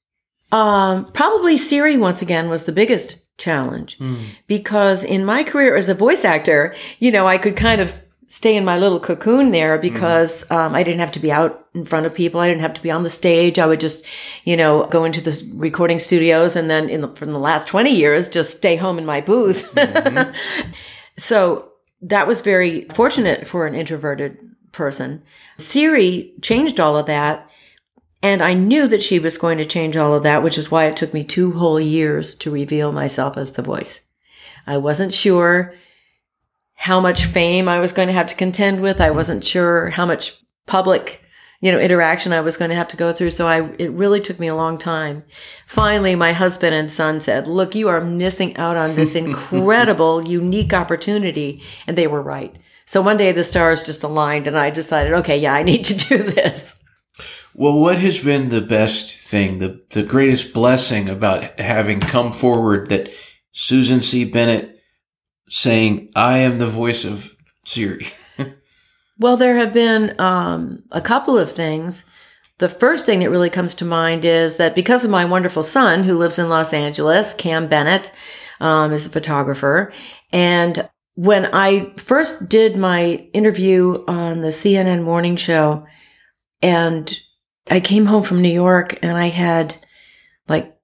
Um, 0.53 1.11
probably 1.13 1.57
Siri 1.57 1.97
once 1.97 2.23
again 2.23 2.49
was 2.49 2.65
the 2.65 2.73
biggest 2.73 3.25
challenge 3.39 3.99
because 4.47 5.03
in 5.03 5.25
my 5.25 5.43
career 5.43 5.77
as 5.77 5.89
a 5.89 5.95
voice 5.95 6.25
actor, 6.25 6.75
you 6.99 7.11
know, 7.11 7.27
I 7.27 7.39
could 7.39 7.57
kind 7.57 7.81
of 7.81 7.95
stay 8.29 8.57
in 8.57 8.65
my 8.65 8.79
little 8.79 9.01
cocoon 9.01 9.51
there 9.51 9.77
because 9.77 10.49
um, 10.53 10.75
I 10.75 10.85
didn't 10.85 11.01
have 11.01 11.11
to 11.13 11.19
be 11.19 11.33
out 11.33 11.67
in 11.75 11.85
front 11.85 12.07
of 12.07 12.15
people. 12.15 12.41
I 12.41 12.49
didn't 12.49 12.61
have 12.61 12.75
to 12.75 12.83
be 12.83 12.91
on 12.91 13.03
the 13.03 13.11
stage. 13.11 13.59
I 13.59 13.67
would 13.67 13.81
just, 13.81 14.05
you 14.45 14.57
know, 14.57 14.87
go 14.87 15.05
into 15.05 15.21
the 15.21 15.51
recording 15.55 15.99
studios 15.99 16.55
and 16.55 16.71
then 16.71 16.89
in 16.89 17.01
the, 17.01 17.09
from 17.09 17.33
the 17.33 17.41
last 17.41 17.67
20 17.67 17.91
years, 17.91 18.29
just 18.29 18.57
stay 18.57 18.77
home 18.77 18.99
in 18.99 19.07
my 19.07 19.21
booth. 19.21 19.77
so 21.19 21.73
that 22.03 22.29
was 22.29 22.41
very 22.41 22.83
fortunate 22.91 23.49
for 23.49 23.67
an 23.67 23.75
introverted 23.75 24.39
person. 24.73 25.23
Siri 25.57 26.33
changed 26.43 26.81
all 26.81 26.97
of 26.97 27.07
that. 27.07 27.49
And 28.23 28.43
I 28.43 28.53
knew 28.53 28.87
that 28.89 29.03
she 29.03 29.19
was 29.19 29.39
going 29.39 29.57
to 29.59 29.65
change 29.65 29.97
all 29.97 30.13
of 30.15 30.23
that, 30.25 30.43
which 30.43 30.59
is 30.59 30.71
why 30.71 30.85
it 30.85 30.97
took 30.97 31.15
me 31.15 31.25
two 31.25 31.53
whole 31.53 31.81
years 31.81 32.35
to 32.37 32.51
reveal 32.51 32.93
myself 32.93 33.39
as 33.39 33.53
the 33.53 33.63
voice. 33.63 34.03
I 34.67 34.77
wasn't 34.77 35.15
sure 35.15 35.75
how 36.75 37.01
much 37.01 37.25
fame 37.25 37.69
I 37.69 37.81
was 37.81 37.93
going 37.93 38.09
to 38.09 38.15
have 38.15 38.27
to 38.29 38.35
contend 38.35 38.81
with. 38.81 39.01
I 39.01 39.11
wasn't 39.11 39.45
sure 39.45 39.91
how 39.91 40.05
much 40.07 40.37
public, 40.67 41.23
you 41.61 41.73
know, 41.73 41.79
interaction 41.79 42.33
I 42.33 42.41
was 42.41 42.57
going 42.57 42.71
to 42.71 42.77
have 42.77 42.89
to 42.89 42.97
go 42.97 43.13
through. 43.13 43.31
So 43.31 43.47
I, 43.47 43.71
it 43.79 43.91
really 43.93 44.21
took 44.21 44.39
me 44.39 44.49
a 44.49 44.55
long 44.55 44.79
time. 44.79 45.25
Finally, 45.67 46.15
my 46.15 46.33
husband 46.33 46.75
and 46.75 46.93
son 46.93 47.21
said, 47.21 47.47
look, 47.47 47.75
you 47.75 47.89
are 47.89 48.01
missing 48.01 48.57
out 48.57 48.77
on 48.77 48.95
this 48.95 49.15
incredible, 49.17 50.29
unique 50.29 50.73
opportunity. 50.73 51.63
And 51.87 51.99
they 51.99 52.07
were 52.07 52.23
right. 52.23 52.55
So 52.91 53.01
one 53.01 53.19
day 53.19 53.31
the 53.31 53.45
stars 53.45 53.85
just 53.85 54.03
aligned 54.03 54.49
and 54.49 54.59
I 54.59 54.71
decided, 54.71 55.13
okay, 55.13 55.39
yeah, 55.39 55.55
I 55.55 55.63
need 55.63 55.85
to 55.85 55.95
do 55.95 56.25
this. 56.25 56.83
Well, 57.55 57.79
what 57.79 57.99
has 57.99 58.19
been 58.19 58.49
the 58.49 58.61
best 58.61 59.17
thing, 59.17 59.61
the, 59.61 59.81
the 59.91 60.03
greatest 60.03 60.53
blessing 60.53 61.09
about 61.09 61.61
having 61.61 62.01
come 62.01 62.33
forward 62.33 62.89
that 62.89 63.15
Susan 63.53 64.01
C. 64.01 64.25
Bennett 64.25 64.81
saying, 65.49 66.11
I 66.17 66.39
am 66.39 66.59
the 66.59 66.67
voice 66.67 67.05
of 67.05 67.37
Siri? 67.65 68.09
Well, 69.21 69.37
there 69.37 69.57
have 69.57 69.75
been 69.75 70.19
um, 70.19 70.83
a 70.91 71.03
couple 71.03 71.37
of 71.37 71.53
things. 71.53 72.09
The 72.57 72.71
first 72.71 73.05
thing 73.05 73.21
that 73.21 73.29
really 73.29 73.51
comes 73.51 73.75
to 73.75 73.85
mind 73.85 74.25
is 74.25 74.57
that 74.57 74.75
because 74.75 75.05
of 75.05 75.11
my 75.11 75.27
wonderful 75.27 75.63
son 75.63 76.05
who 76.05 76.17
lives 76.17 76.39
in 76.39 76.49
Los 76.49 76.73
Angeles, 76.73 77.35
Cam 77.35 77.69
Bennett 77.69 78.11
um, 78.61 78.95
is 78.95 79.05
a 79.05 79.11
photographer. 79.11 79.93
And 80.33 80.89
when 81.15 81.47
I 81.47 81.93
first 81.97 82.49
did 82.49 82.77
my 82.77 83.29
interview 83.33 84.05
on 84.07 84.41
the 84.41 84.49
CNN 84.49 85.03
morning 85.03 85.37
show, 85.37 85.87
and 86.63 87.21
I 87.71 87.81
came 87.81 88.07
home 88.07 88.23
from 88.23 88.43
New 88.43 88.53
York 88.53 88.99
and 89.03 89.17
I 89.17 89.29
had 89.29 89.77
like 90.49 90.77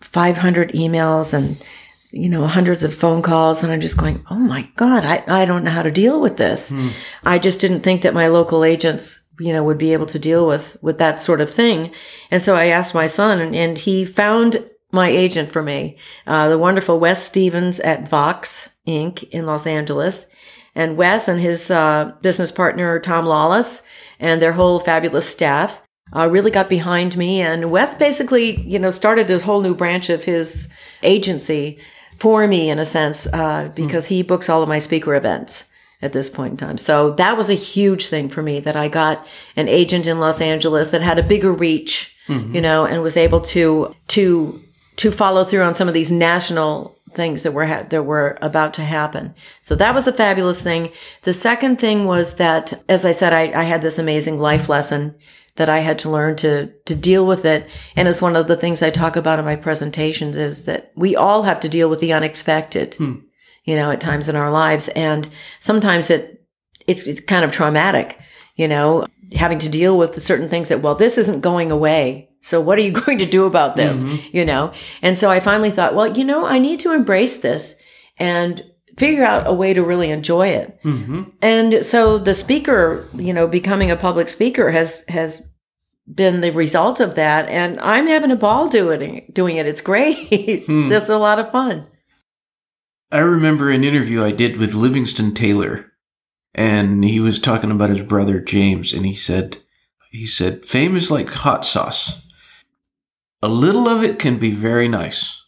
500 0.00 0.72
emails 0.72 1.32
and 1.32 1.62
you 2.10 2.28
know, 2.28 2.46
hundreds 2.46 2.82
of 2.82 2.94
phone 2.94 3.22
calls. 3.22 3.62
And 3.62 3.72
I'm 3.72 3.80
just 3.80 3.96
going, 3.96 4.24
oh 4.30 4.38
my 4.38 4.68
God, 4.76 5.04
I, 5.04 5.22
I 5.26 5.44
don't 5.44 5.64
know 5.64 5.70
how 5.70 5.82
to 5.82 5.90
deal 5.90 6.20
with 6.20 6.36
this. 6.36 6.70
Hmm. 6.70 6.88
I 7.24 7.38
just 7.38 7.60
didn't 7.60 7.80
think 7.80 8.02
that 8.02 8.14
my 8.14 8.28
local 8.28 8.64
agents, 8.64 9.24
you 9.38 9.52
know, 9.52 9.62
would 9.62 9.78
be 9.78 9.92
able 9.92 10.06
to 10.06 10.18
deal 10.18 10.46
with, 10.46 10.78
with 10.82 10.98
that 10.98 11.20
sort 11.20 11.40
of 11.40 11.52
thing. 11.52 11.92
And 12.30 12.40
so 12.40 12.56
I 12.56 12.66
asked 12.66 12.94
my 12.94 13.06
son 13.06 13.40
and, 13.40 13.54
and 13.54 13.78
he 13.78 14.04
found 14.04 14.68
my 14.90 15.08
agent 15.08 15.50
for 15.50 15.62
me, 15.62 15.96
uh, 16.26 16.48
the 16.48 16.58
wonderful 16.58 16.98
Wes 16.98 17.22
Stevens 17.24 17.78
at 17.80 18.08
Vox 18.08 18.70
Inc. 18.86 19.28
in 19.30 19.46
Los 19.46 19.66
Angeles. 19.66 20.26
and 20.78 20.96
Wes 20.96 21.26
and 21.26 21.40
his 21.40 21.70
uh, 21.70 22.12
business 22.22 22.52
partner 22.52 23.00
Tom 23.00 23.26
Lawless 23.26 23.82
and 24.20 24.40
their 24.40 24.52
whole 24.52 24.78
fabulous 24.78 25.28
staff 25.28 25.82
uh, 26.14 26.28
really 26.30 26.52
got 26.52 26.68
behind 26.68 27.16
me. 27.16 27.40
And 27.40 27.70
Wes 27.70 27.96
basically, 27.96 28.60
you 28.62 28.78
know, 28.78 28.90
started 28.90 29.26
this 29.26 29.42
whole 29.42 29.60
new 29.60 29.74
branch 29.74 30.08
of 30.08 30.24
his 30.24 30.68
agency 31.02 31.78
for 32.16 32.46
me 32.46 32.70
in 32.70 32.78
a 32.78 32.86
sense, 32.86 33.26
uh, 33.32 33.70
because 33.74 34.06
mm. 34.06 34.08
he 34.10 34.22
books 34.22 34.48
all 34.48 34.62
of 34.62 34.68
my 34.68 34.78
speaker 34.78 35.14
events 35.14 35.70
at 36.00 36.12
this 36.12 36.28
point 36.28 36.52
in 36.52 36.56
time. 36.56 36.78
So 36.78 37.10
that 37.12 37.36
was 37.36 37.50
a 37.50 37.54
huge 37.54 38.06
thing 38.06 38.28
for 38.28 38.42
me 38.42 38.60
that 38.60 38.76
I 38.76 38.88
got 38.88 39.26
an 39.56 39.68
agent 39.68 40.06
in 40.06 40.20
Los 40.20 40.40
Angeles 40.40 40.88
that 40.90 41.02
had 41.02 41.18
a 41.18 41.24
bigger 41.24 41.52
reach, 41.52 42.16
mm-hmm. 42.28 42.54
you 42.54 42.60
know, 42.60 42.86
and 42.86 43.02
was 43.02 43.16
able 43.16 43.40
to, 43.40 43.94
to, 44.08 44.62
to 44.98 45.10
follow 45.10 45.44
through 45.44 45.62
on 45.62 45.74
some 45.74 45.88
of 45.88 45.94
these 45.94 46.12
national 46.12 46.96
things 47.14 47.42
that 47.42 47.52
were 47.52 47.66
ha- 47.66 47.86
that 47.88 48.02
were 48.02 48.36
about 48.42 48.74
to 48.74 48.82
happen. 48.82 49.34
So 49.60 49.74
that 49.76 49.94
was 49.94 50.06
a 50.06 50.12
fabulous 50.12 50.62
thing. 50.62 50.90
The 51.22 51.32
second 51.32 51.78
thing 51.78 52.04
was 52.04 52.34
that, 52.36 52.74
as 52.88 53.04
I 53.04 53.12
said, 53.12 53.32
I, 53.32 53.60
I 53.60 53.64
had 53.64 53.82
this 53.82 53.98
amazing 53.98 54.38
life 54.38 54.68
lesson 54.68 55.14
that 55.56 55.68
I 55.68 55.80
had 55.80 55.98
to 56.00 56.10
learn 56.10 56.36
to, 56.36 56.72
to 56.84 56.94
deal 56.94 57.26
with 57.26 57.44
it. 57.44 57.68
And 57.96 58.06
it's 58.06 58.22
one 58.22 58.36
of 58.36 58.46
the 58.46 58.56
things 58.56 58.82
I 58.82 58.90
talk 58.90 59.16
about 59.16 59.38
in 59.38 59.44
my 59.44 59.56
presentations 59.56 60.36
is 60.36 60.66
that 60.66 60.92
we 60.94 61.16
all 61.16 61.42
have 61.42 61.60
to 61.60 61.68
deal 61.68 61.88
with 61.88 61.98
the 61.98 62.12
unexpected, 62.12 62.94
hmm. 62.94 63.16
you 63.64 63.74
know, 63.74 63.90
at 63.90 64.00
times 64.00 64.28
in 64.28 64.36
our 64.36 64.52
lives. 64.52 64.88
And 64.88 65.28
sometimes 65.58 66.10
it, 66.10 66.46
it's, 66.86 67.06
it's 67.06 67.20
kind 67.20 67.44
of 67.44 67.50
traumatic, 67.50 68.18
you 68.54 68.68
know, 68.68 69.06
having 69.34 69.58
to 69.58 69.68
deal 69.68 69.98
with 69.98 70.22
certain 70.22 70.48
things 70.48 70.68
that, 70.68 70.80
well, 70.80 70.94
this 70.94 71.18
isn't 71.18 71.40
going 71.40 71.72
away. 71.72 72.27
So 72.40 72.60
what 72.60 72.78
are 72.78 72.82
you 72.82 72.90
going 73.06 73.18
to 73.18 73.26
do 73.26 73.46
about 73.46 73.76
this? 73.76 74.04
Mm-hmm. 74.04 74.36
You 74.36 74.44
know? 74.44 74.72
And 75.02 75.18
so 75.18 75.30
I 75.30 75.40
finally 75.40 75.70
thought, 75.70 75.94
well, 75.94 76.16
you 76.16 76.24
know, 76.24 76.46
I 76.46 76.58
need 76.58 76.80
to 76.80 76.92
embrace 76.92 77.38
this 77.38 77.78
and 78.18 78.62
figure 78.96 79.24
out 79.24 79.46
a 79.46 79.52
way 79.52 79.72
to 79.74 79.82
really 79.82 80.10
enjoy 80.10 80.48
it. 80.48 80.82
Mm-hmm. 80.82 81.22
And 81.40 81.84
so 81.84 82.18
the 82.18 82.34
speaker, 82.34 83.08
you 83.14 83.32
know, 83.32 83.46
becoming 83.46 83.90
a 83.90 83.96
public 83.96 84.28
speaker 84.28 84.70
has 84.70 85.04
has 85.08 85.48
been 86.12 86.40
the 86.40 86.50
result 86.50 87.00
of 87.00 87.14
that, 87.16 87.48
and 87.48 87.78
I'm 87.80 88.06
having 88.06 88.30
a 88.30 88.36
ball 88.36 88.68
doing 88.68 89.02
it. 89.02 89.34
Doing 89.34 89.56
it, 89.56 89.66
it's 89.66 89.80
great. 89.80 90.64
Hmm. 90.66 90.90
it's 90.90 91.08
a 91.08 91.18
lot 91.18 91.38
of 91.38 91.52
fun. 91.52 91.86
I 93.10 93.18
remember 93.18 93.70
an 93.70 93.84
interview 93.84 94.22
I 94.22 94.32
did 94.32 94.56
with 94.56 94.74
Livingston 94.74 95.34
Taylor, 95.34 95.92
and 96.54 97.04
he 97.04 97.20
was 97.20 97.38
talking 97.38 97.70
about 97.70 97.90
his 97.90 98.02
brother 98.02 98.40
James, 98.40 98.92
and 98.92 99.06
he 99.06 99.14
said, 99.14 99.58
he 100.10 100.26
said, 100.26 100.66
fame 100.66 100.96
is 100.96 101.10
like 101.10 101.28
hot 101.28 101.64
sauce. 101.64 102.27
A 103.42 103.48
little 103.48 103.88
of 103.88 104.02
it 104.02 104.18
can 104.18 104.38
be 104.38 104.50
very 104.50 104.88
nice 104.88 105.38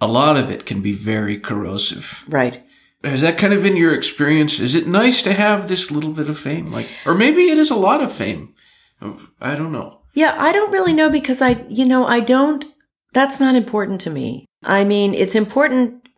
a 0.00 0.08
lot 0.08 0.36
of 0.36 0.50
it 0.50 0.66
can 0.66 0.80
be 0.80 0.92
very 0.92 1.38
corrosive. 1.38 2.24
Right. 2.28 2.64
Is 3.02 3.22
that 3.22 3.38
kind 3.38 3.52
of 3.52 3.64
in 3.64 3.76
your 3.76 3.94
experience? 3.94 4.60
Is 4.60 4.74
it 4.74 4.86
nice 4.86 5.22
to 5.22 5.32
have 5.32 5.68
this 5.68 5.90
little 5.90 6.12
bit 6.12 6.28
of 6.28 6.38
fame? 6.38 6.70
Like, 6.70 6.88
or 7.06 7.14
maybe 7.14 7.50
it 7.50 7.58
is 7.58 7.70
a 7.70 7.76
lot 7.76 8.02
of 8.02 8.12
fame. 8.12 8.54
I 9.40 9.54
don't 9.54 9.72
know. 9.72 10.00
Yeah, 10.14 10.36
I 10.38 10.52
don't 10.52 10.72
really 10.72 10.92
know 10.92 11.08
because 11.08 11.40
I, 11.40 11.64
you 11.68 11.86
know, 11.86 12.06
I 12.06 12.20
don't, 12.20 12.64
that's 13.12 13.40
not 13.40 13.54
important 13.54 14.00
to 14.02 14.10
me. 14.10 14.46
I 14.62 14.84
mean, 14.84 15.14
it's 15.14 15.34
important. 15.34 16.08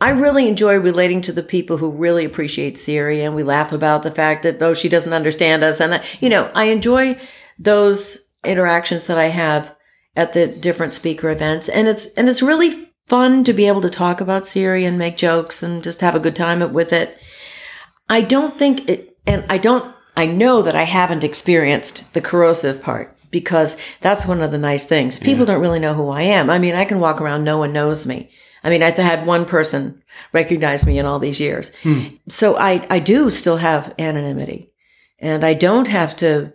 I 0.00 0.10
really 0.10 0.46
enjoy 0.48 0.78
relating 0.78 1.22
to 1.22 1.32
the 1.32 1.42
people 1.42 1.78
who 1.78 1.90
really 1.90 2.24
appreciate 2.24 2.78
Siri 2.78 3.22
and 3.22 3.34
we 3.34 3.42
laugh 3.42 3.72
about 3.72 4.02
the 4.02 4.10
fact 4.10 4.42
that, 4.44 4.62
oh, 4.62 4.74
she 4.74 4.88
doesn't 4.88 5.12
understand 5.12 5.64
us. 5.64 5.80
And, 5.80 6.02
you 6.20 6.28
know, 6.28 6.50
I 6.54 6.64
enjoy 6.64 7.18
those 7.58 8.18
interactions 8.44 9.06
that 9.06 9.18
I 9.18 9.26
have 9.26 9.74
at 10.14 10.32
the 10.32 10.46
different 10.46 10.94
speaker 10.94 11.30
events. 11.30 11.68
And 11.68 11.88
it's, 11.88 12.12
and 12.14 12.28
it's 12.28 12.42
really 12.42 12.92
fun 13.06 13.44
to 13.44 13.52
be 13.52 13.66
able 13.66 13.80
to 13.80 13.90
talk 13.90 14.20
about 14.20 14.46
Siri 14.46 14.84
and 14.84 14.98
make 14.98 15.16
jokes 15.16 15.62
and 15.62 15.82
just 15.82 16.00
have 16.00 16.14
a 16.14 16.20
good 16.20 16.36
time 16.36 16.72
with 16.72 16.92
it. 16.92 17.18
I 18.08 18.20
don't 18.20 18.54
think 18.54 18.88
it, 18.88 19.16
and 19.26 19.44
I 19.48 19.58
don't, 19.58 19.94
I 20.16 20.26
know 20.26 20.62
that 20.62 20.76
I 20.76 20.84
haven't 20.84 21.24
experienced 21.24 22.12
the 22.12 22.20
corrosive 22.20 22.82
part 22.82 23.16
because 23.30 23.76
that's 24.00 24.26
one 24.26 24.42
of 24.42 24.50
the 24.50 24.58
nice 24.58 24.84
things. 24.84 25.18
People 25.18 25.46
yeah. 25.46 25.54
don't 25.54 25.62
really 25.62 25.78
know 25.78 25.94
who 25.94 26.10
I 26.10 26.22
am. 26.22 26.50
I 26.50 26.58
mean, 26.58 26.74
I 26.74 26.84
can 26.84 27.00
walk 27.00 27.20
around, 27.20 27.44
no 27.44 27.58
one 27.58 27.72
knows 27.72 28.06
me. 28.06 28.30
I 28.62 28.70
mean, 28.70 28.82
I 28.82 28.90
had 28.90 29.26
one 29.26 29.44
person 29.44 30.02
recognize 30.32 30.86
me 30.86 30.98
in 30.98 31.06
all 31.06 31.18
these 31.18 31.40
years. 31.40 31.74
Hmm. 31.82 32.08
So 32.28 32.56
I, 32.56 32.86
I 32.90 32.98
do 32.98 33.30
still 33.30 33.56
have 33.56 33.94
anonymity 33.98 34.70
and 35.18 35.44
I 35.44 35.54
don't 35.54 35.88
have 35.88 36.14
to 36.16 36.52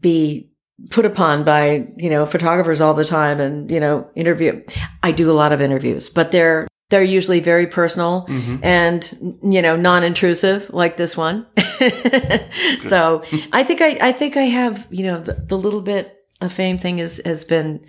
be 0.00 0.50
put 0.90 1.04
upon 1.04 1.44
by, 1.44 1.86
you 1.96 2.10
know, 2.10 2.26
photographers 2.26 2.80
all 2.80 2.94
the 2.94 3.04
time 3.04 3.40
and, 3.40 3.70
you 3.70 3.80
know, 3.80 4.08
interview. 4.14 4.62
I 5.02 5.12
do 5.12 5.30
a 5.30 5.32
lot 5.32 5.52
of 5.52 5.60
interviews, 5.60 6.08
but 6.08 6.32
they're, 6.32 6.68
they're 6.90 7.02
usually 7.02 7.40
very 7.40 7.66
personal 7.66 8.26
mm-hmm. 8.28 8.58
and, 8.62 9.38
you 9.42 9.62
know, 9.62 9.74
non-intrusive 9.74 10.70
like 10.70 10.96
this 10.96 11.16
one. 11.16 11.46
so 12.82 13.24
I 13.52 13.64
think 13.64 13.80
I, 13.80 13.98
I 14.00 14.12
think 14.12 14.36
I 14.36 14.42
have, 14.42 14.86
you 14.90 15.04
know, 15.04 15.20
the, 15.20 15.34
the 15.34 15.58
little 15.58 15.80
bit 15.80 16.14
of 16.40 16.52
fame 16.52 16.78
thing 16.78 16.98
is, 16.98 17.20
has 17.24 17.42
been, 17.44 17.84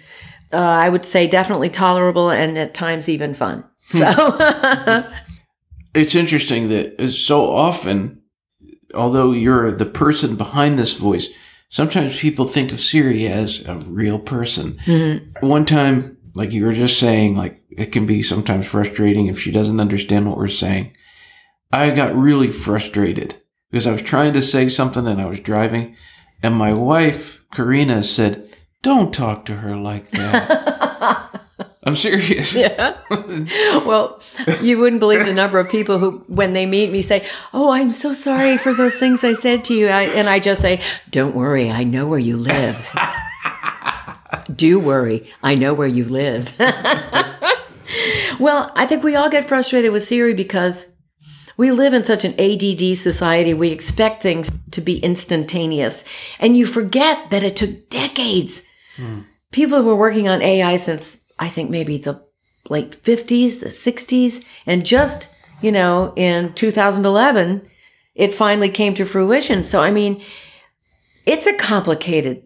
uh, 0.53 0.57
I 0.57 0.89
would 0.89 1.05
say 1.05 1.27
definitely 1.27 1.69
tolerable 1.69 2.29
and 2.29 2.57
at 2.57 2.73
times 2.73 3.09
even 3.09 3.33
fun. 3.33 3.65
Hmm. 3.91 3.97
So 3.97 5.05
it's 5.93 6.15
interesting 6.15 6.69
that 6.69 7.09
so 7.09 7.45
often, 7.49 8.21
although 8.95 9.33
you're 9.33 9.71
the 9.71 9.85
person 9.85 10.37
behind 10.37 10.79
this 10.79 10.93
voice, 10.93 11.27
sometimes 11.69 12.19
people 12.19 12.47
think 12.47 12.71
of 12.71 12.79
Siri 12.79 13.27
as 13.27 13.65
a 13.65 13.75
real 13.75 14.19
person. 14.19 14.73
Mm-hmm. 14.85 15.45
One 15.45 15.65
time, 15.65 16.17
like 16.33 16.51
you 16.51 16.65
were 16.65 16.71
just 16.71 16.99
saying, 16.99 17.35
like 17.35 17.63
it 17.69 17.91
can 17.91 18.05
be 18.05 18.21
sometimes 18.21 18.67
frustrating 18.67 19.27
if 19.27 19.39
she 19.39 19.51
doesn't 19.51 19.79
understand 19.79 20.27
what 20.27 20.37
we're 20.37 20.47
saying. 20.47 20.95
I 21.71 21.89
got 21.91 22.15
really 22.15 22.49
frustrated 22.49 23.41
because 23.69 23.87
I 23.87 23.91
was 23.91 24.01
trying 24.01 24.33
to 24.33 24.41
say 24.41 24.67
something 24.67 25.05
and 25.05 25.21
I 25.21 25.25
was 25.25 25.39
driving, 25.39 25.95
and 26.41 26.55
my 26.55 26.73
wife, 26.73 27.43
Karina, 27.51 28.03
said, 28.03 28.55
Don't 28.81 29.13
talk 29.13 29.45
to 29.45 29.57
her 29.57 29.75
like 29.75 30.09
that. 30.11 31.41
I'm 31.87 31.95
serious. 31.95 32.53
Yeah. 32.53 32.97
well, 33.85 34.19
you 34.61 34.77
wouldn't 34.77 34.99
believe 34.99 35.25
the 35.25 35.33
number 35.33 35.57
of 35.57 35.69
people 35.69 35.99
who, 35.99 36.25
when 36.27 36.51
they 36.51 36.65
meet 36.65 36.91
me, 36.91 37.01
say, 37.01 37.25
"Oh, 37.53 37.71
I'm 37.71 37.91
so 37.91 38.11
sorry 38.11 38.57
for 38.57 38.73
those 38.73 38.99
things 38.99 39.23
I 39.23 39.31
said 39.31 39.63
to 39.65 39.73
you," 39.73 39.87
I, 39.87 40.03
and 40.03 40.27
I 40.27 40.39
just 40.39 40.61
say, 40.61 40.81
"Don't 41.09 41.33
worry, 41.33 41.71
I 41.71 41.85
know 41.85 42.05
where 42.05 42.19
you 42.19 42.35
live. 42.35 42.75
Do 44.53 44.79
worry, 44.81 45.31
I 45.41 45.55
know 45.55 45.73
where 45.73 45.87
you 45.87 46.03
live." 46.03 46.53
well, 48.37 48.69
I 48.75 48.85
think 48.85 49.01
we 49.01 49.15
all 49.15 49.29
get 49.29 49.47
frustrated 49.47 49.93
with 49.93 50.03
Siri 50.03 50.33
because 50.33 50.91
we 51.55 51.71
live 51.71 51.93
in 51.93 52.03
such 52.03 52.25
an 52.25 52.37
ADD 52.37 52.97
society. 52.97 53.53
We 53.53 53.69
expect 53.69 54.21
things 54.21 54.51
to 54.71 54.81
be 54.81 54.99
instantaneous, 54.99 56.03
and 56.37 56.57
you 56.57 56.65
forget 56.65 57.29
that 57.29 57.43
it 57.43 57.55
took 57.55 57.87
decades. 57.87 58.63
Hmm. 58.97 59.21
People 59.53 59.83
were 59.83 59.95
working 59.95 60.27
on 60.27 60.41
AI 60.41 60.75
since 60.75 61.17
I 61.39 61.49
think 61.49 61.69
maybe 61.69 61.97
the 61.97 62.21
late 62.69 63.01
50s, 63.03 63.59
the 63.59 63.67
60s, 63.67 64.43
and 64.65 64.85
just, 64.85 65.29
you 65.61 65.71
know, 65.71 66.13
in 66.15 66.53
2011, 66.53 67.67
it 68.15 68.33
finally 68.33 68.69
came 68.69 68.93
to 68.95 69.05
fruition. 69.05 69.63
So, 69.63 69.81
I 69.81 69.91
mean, 69.91 70.21
it's 71.25 71.45
a 71.45 71.55
complicated 71.57 72.43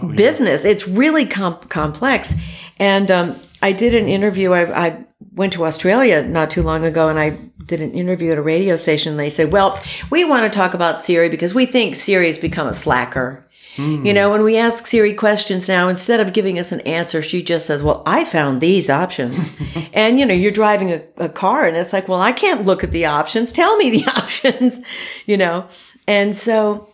oh, 0.00 0.08
yeah. 0.08 0.16
business. 0.16 0.64
It's 0.64 0.88
really 0.88 1.26
com- 1.26 1.60
complex. 1.60 2.34
And 2.78 3.10
um, 3.10 3.36
I 3.60 3.72
did 3.72 3.94
an 3.94 4.08
interview. 4.08 4.52
I, 4.52 4.86
I, 4.86 5.04
went 5.34 5.52
to 5.52 5.64
Australia 5.64 6.22
not 6.22 6.50
too 6.50 6.62
long 6.62 6.84
ago 6.84 7.08
and 7.08 7.18
I 7.18 7.30
did 7.64 7.80
an 7.80 7.92
interview 7.92 8.32
at 8.32 8.38
a 8.38 8.42
radio 8.42 8.76
station. 8.76 9.12
And 9.12 9.20
They 9.20 9.30
said, 9.30 9.52
well, 9.52 9.80
we 10.10 10.24
want 10.24 10.44
to 10.44 10.54
talk 10.54 10.74
about 10.74 11.00
Siri 11.00 11.28
because 11.28 11.54
we 11.54 11.64
think 11.64 11.94
Siri 11.94 12.26
has 12.26 12.38
become 12.38 12.66
a 12.66 12.74
slacker. 12.74 13.46
Mm. 13.76 14.04
You 14.06 14.12
know, 14.12 14.30
when 14.30 14.42
we 14.42 14.58
ask 14.58 14.86
Siri 14.86 15.14
questions 15.14 15.68
now, 15.68 15.88
instead 15.88 16.20
of 16.20 16.34
giving 16.34 16.58
us 16.58 16.72
an 16.72 16.80
answer, 16.80 17.22
she 17.22 17.42
just 17.42 17.66
says, 17.66 17.82
Well, 17.82 18.02
I 18.04 18.24
found 18.24 18.60
these 18.60 18.90
options. 18.90 19.56
and, 19.92 20.18
you 20.18 20.26
know, 20.26 20.34
you're 20.34 20.52
driving 20.52 20.90
a, 20.90 21.02
a, 21.16 21.28
car 21.28 21.66
and 21.66 21.76
it's 21.76 21.92
like, 21.92 22.06
Well, 22.06 22.20
I 22.20 22.32
can't 22.32 22.66
look 22.66 22.84
at 22.84 22.92
the 22.92 23.06
options. 23.06 23.50
Tell 23.50 23.76
me 23.76 23.90
the 23.90 24.04
options, 24.16 24.80
you 25.26 25.36
know? 25.36 25.68
And 26.06 26.36
so 26.36 26.90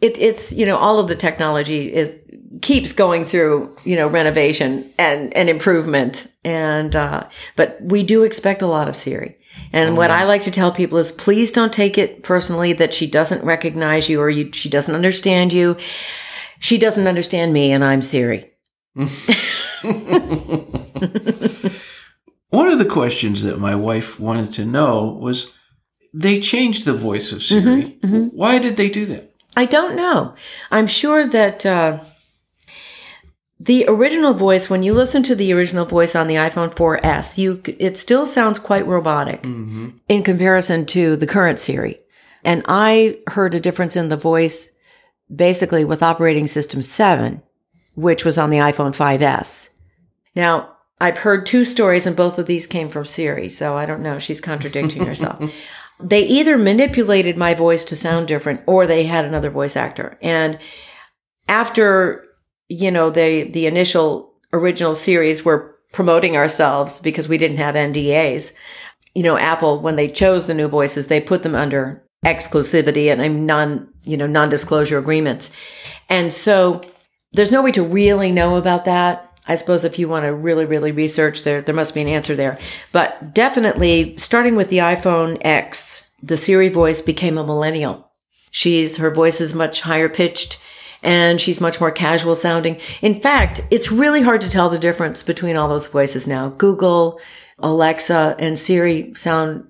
it, 0.00 0.18
it's, 0.18 0.52
you 0.52 0.66
know, 0.66 0.76
all 0.76 1.00
of 1.00 1.08
the 1.08 1.16
technology 1.16 1.92
is, 1.92 2.16
keeps 2.62 2.92
going 2.92 3.24
through, 3.24 3.76
you 3.84 3.96
know, 3.96 4.06
renovation 4.06 4.88
and, 4.98 5.36
and 5.36 5.48
improvement. 5.48 6.28
And, 6.44 6.94
uh, 6.94 7.28
but 7.56 7.78
we 7.80 8.02
do 8.02 8.22
expect 8.22 8.62
a 8.62 8.66
lot 8.66 8.88
of 8.88 8.96
Siri. 8.96 9.36
And 9.72 9.90
oh, 9.90 9.94
what 9.94 10.10
I 10.10 10.24
like 10.24 10.42
to 10.42 10.50
tell 10.50 10.72
people 10.72 10.98
is 10.98 11.12
please 11.12 11.52
don't 11.52 11.72
take 11.72 11.96
it 11.98 12.22
personally 12.22 12.72
that 12.74 12.92
she 12.94 13.06
doesn't 13.06 13.44
recognize 13.44 14.08
you 14.08 14.20
or 14.20 14.30
you, 14.30 14.52
she 14.52 14.68
doesn't 14.68 14.94
understand 14.94 15.52
you. 15.52 15.76
She 16.58 16.78
doesn't 16.78 17.06
understand 17.06 17.52
me 17.52 17.72
and 17.72 17.84
I'm 17.84 18.02
Siri. 18.02 18.50
One 18.94 19.06
of 22.68 22.78
the 22.78 22.88
questions 22.88 23.44
that 23.44 23.58
my 23.58 23.76
wife 23.76 24.18
wanted 24.18 24.52
to 24.54 24.64
know 24.64 25.18
was 25.20 25.52
they 26.12 26.40
changed 26.40 26.84
the 26.84 26.92
voice 26.92 27.30
of 27.32 27.42
Siri. 27.42 27.82
Mm-hmm, 27.82 28.06
mm-hmm. 28.06 28.36
Why 28.36 28.58
did 28.58 28.76
they 28.76 28.88
do 28.88 29.06
that? 29.06 29.32
I 29.56 29.64
don't 29.66 29.94
know. 29.94 30.34
I'm 30.70 30.86
sure 30.86 31.26
that 31.26 31.64
uh, 31.64 32.02
the 33.62 33.84
original 33.88 34.32
voice, 34.32 34.70
when 34.70 34.82
you 34.82 34.94
listen 34.94 35.22
to 35.24 35.34
the 35.34 35.52
original 35.52 35.84
voice 35.84 36.16
on 36.16 36.28
the 36.28 36.36
iPhone 36.36 36.74
4S, 36.74 37.36
you 37.36 37.62
it 37.78 37.98
still 37.98 38.24
sounds 38.24 38.58
quite 38.58 38.86
robotic 38.86 39.42
mm-hmm. 39.42 39.90
in 40.08 40.22
comparison 40.22 40.86
to 40.86 41.14
the 41.14 41.26
current 41.26 41.58
Siri. 41.58 42.00
And 42.42 42.64
I 42.66 43.18
heard 43.28 43.54
a 43.54 43.60
difference 43.60 43.96
in 43.96 44.08
the 44.08 44.16
voice 44.16 44.74
basically 45.34 45.84
with 45.84 46.02
operating 46.02 46.46
system 46.46 46.82
7, 46.82 47.42
which 47.94 48.24
was 48.24 48.38
on 48.38 48.48
the 48.48 48.56
iPhone 48.56 48.96
5S. 48.96 49.68
Now, 50.34 50.76
I've 50.98 51.18
heard 51.18 51.44
two 51.44 51.66
stories 51.66 52.06
and 52.06 52.16
both 52.16 52.38
of 52.38 52.46
these 52.46 52.66
came 52.66 52.88
from 52.88 53.04
Siri, 53.04 53.50
so 53.50 53.76
I 53.76 53.84
don't 53.84 54.02
know. 54.02 54.18
She's 54.18 54.40
contradicting 54.40 55.04
herself. 55.06 55.52
They 56.02 56.22
either 56.22 56.56
manipulated 56.56 57.36
my 57.36 57.52
voice 57.52 57.84
to 57.84 57.94
sound 57.94 58.26
different 58.26 58.62
or 58.64 58.86
they 58.86 59.04
had 59.04 59.26
another 59.26 59.50
voice 59.50 59.76
actor. 59.76 60.16
And 60.22 60.58
after, 61.46 62.24
you 62.70 62.90
know, 62.90 63.10
the 63.10 63.42
the 63.42 63.66
initial 63.66 64.32
original 64.52 64.94
Siris 64.94 65.44
were 65.44 65.76
promoting 65.92 66.36
ourselves 66.36 67.00
because 67.00 67.28
we 67.28 67.36
didn't 67.36 67.58
have 67.58 67.74
NDAs. 67.74 68.54
You 69.14 69.24
know, 69.24 69.36
Apple 69.36 69.80
when 69.80 69.96
they 69.96 70.08
chose 70.08 70.46
the 70.46 70.54
new 70.54 70.68
voices, 70.68 71.08
they 71.08 71.20
put 71.20 71.42
them 71.42 71.56
under 71.56 72.02
exclusivity 72.24 73.12
and 73.12 73.46
non, 73.46 73.92
you 74.04 74.16
know, 74.16 74.26
non-disclosure 74.26 74.98
agreements. 74.98 75.54
And 76.08 76.32
so 76.32 76.82
there's 77.32 77.52
no 77.52 77.62
way 77.62 77.72
to 77.72 77.82
really 77.82 78.30
know 78.30 78.56
about 78.56 78.84
that. 78.84 79.26
I 79.48 79.56
suppose 79.56 79.84
if 79.84 79.98
you 79.98 80.08
want 80.08 80.26
to 80.26 80.34
really, 80.34 80.64
really 80.64 80.92
research 80.92 81.42
there, 81.42 81.60
there 81.60 81.74
must 81.74 81.94
be 81.94 82.02
an 82.02 82.08
answer 82.08 82.36
there. 82.36 82.58
But 82.92 83.34
definitely 83.34 84.16
starting 84.16 84.54
with 84.54 84.68
the 84.68 84.78
iPhone 84.78 85.38
X, 85.40 86.08
the 86.22 86.36
Siri 86.36 86.68
voice 86.68 87.00
became 87.00 87.36
a 87.36 87.46
millennial. 87.46 88.12
She's, 88.52 88.98
her 88.98 89.10
voice 89.10 89.40
is 89.40 89.54
much 89.54 89.80
higher 89.80 90.08
pitched 90.08 90.60
and 91.02 91.40
she's 91.40 91.60
much 91.60 91.80
more 91.80 91.90
casual 91.90 92.34
sounding. 92.34 92.80
In 93.02 93.20
fact, 93.20 93.60
it's 93.70 93.90
really 93.92 94.22
hard 94.22 94.40
to 94.42 94.50
tell 94.50 94.68
the 94.68 94.78
difference 94.78 95.22
between 95.22 95.56
all 95.56 95.68
those 95.68 95.86
voices 95.86 96.28
now. 96.28 96.50
Google, 96.50 97.20
Alexa, 97.58 98.36
and 98.38 98.58
Siri 98.58 99.14
sound 99.14 99.66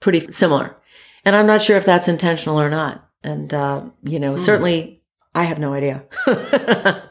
pretty 0.00 0.32
similar. 0.32 0.76
And 1.24 1.36
I'm 1.36 1.46
not 1.46 1.62
sure 1.62 1.76
if 1.76 1.84
that's 1.84 2.08
intentional 2.08 2.60
or 2.60 2.68
not. 2.68 3.08
And, 3.22 3.54
uh, 3.54 3.84
you 4.02 4.18
know, 4.18 4.32
hmm. 4.32 4.38
certainly 4.38 5.02
I 5.34 5.44
have 5.44 5.58
no 5.58 5.72
idea. 5.72 6.04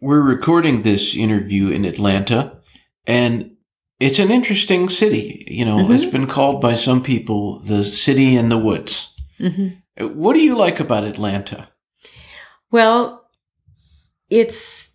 We're 0.00 0.22
recording 0.22 0.82
this 0.82 1.14
interview 1.14 1.68
in 1.68 1.84
Atlanta, 1.84 2.58
and 3.06 3.56
it's 4.00 4.18
an 4.18 4.32
interesting 4.32 4.88
city. 4.88 5.46
You 5.48 5.64
know, 5.64 5.90
it's 5.92 6.02
mm-hmm. 6.02 6.10
been 6.10 6.26
called 6.26 6.60
by 6.60 6.74
some 6.74 7.04
people 7.04 7.60
the 7.60 7.84
city 7.84 8.36
in 8.36 8.48
the 8.48 8.58
woods. 8.58 9.14
Mm-hmm. 9.38 10.06
What 10.18 10.34
do 10.34 10.40
you 10.40 10.56
like 10.56 10.80
about 10.80 11.04
Atlanta? 11.04 11.68
Well, 12.72 13.28
it's 14.30 14.90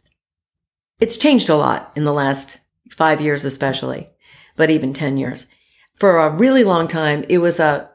it's 0.99 1.15
changed 1.15 1.47
a 1.47 1.55
lot 1.55 1.91
in 1.95 2.03
the 2.03 2.13
last 2.13 2.57
5 2.91 3.21
years 3.21 3.45
especially, 3.45 4.07
but 4.55 4.71
even 4.71 4.93
10 4.93 5.17
years. 5.17 5.45
For 5.95 6.17
a 6.17 6.35
really 6.35 6.63
long 6.63 6.87
time, 6.87 7.23
it 7.29 7.37
was 7.37 7.59
a 7.59 7.89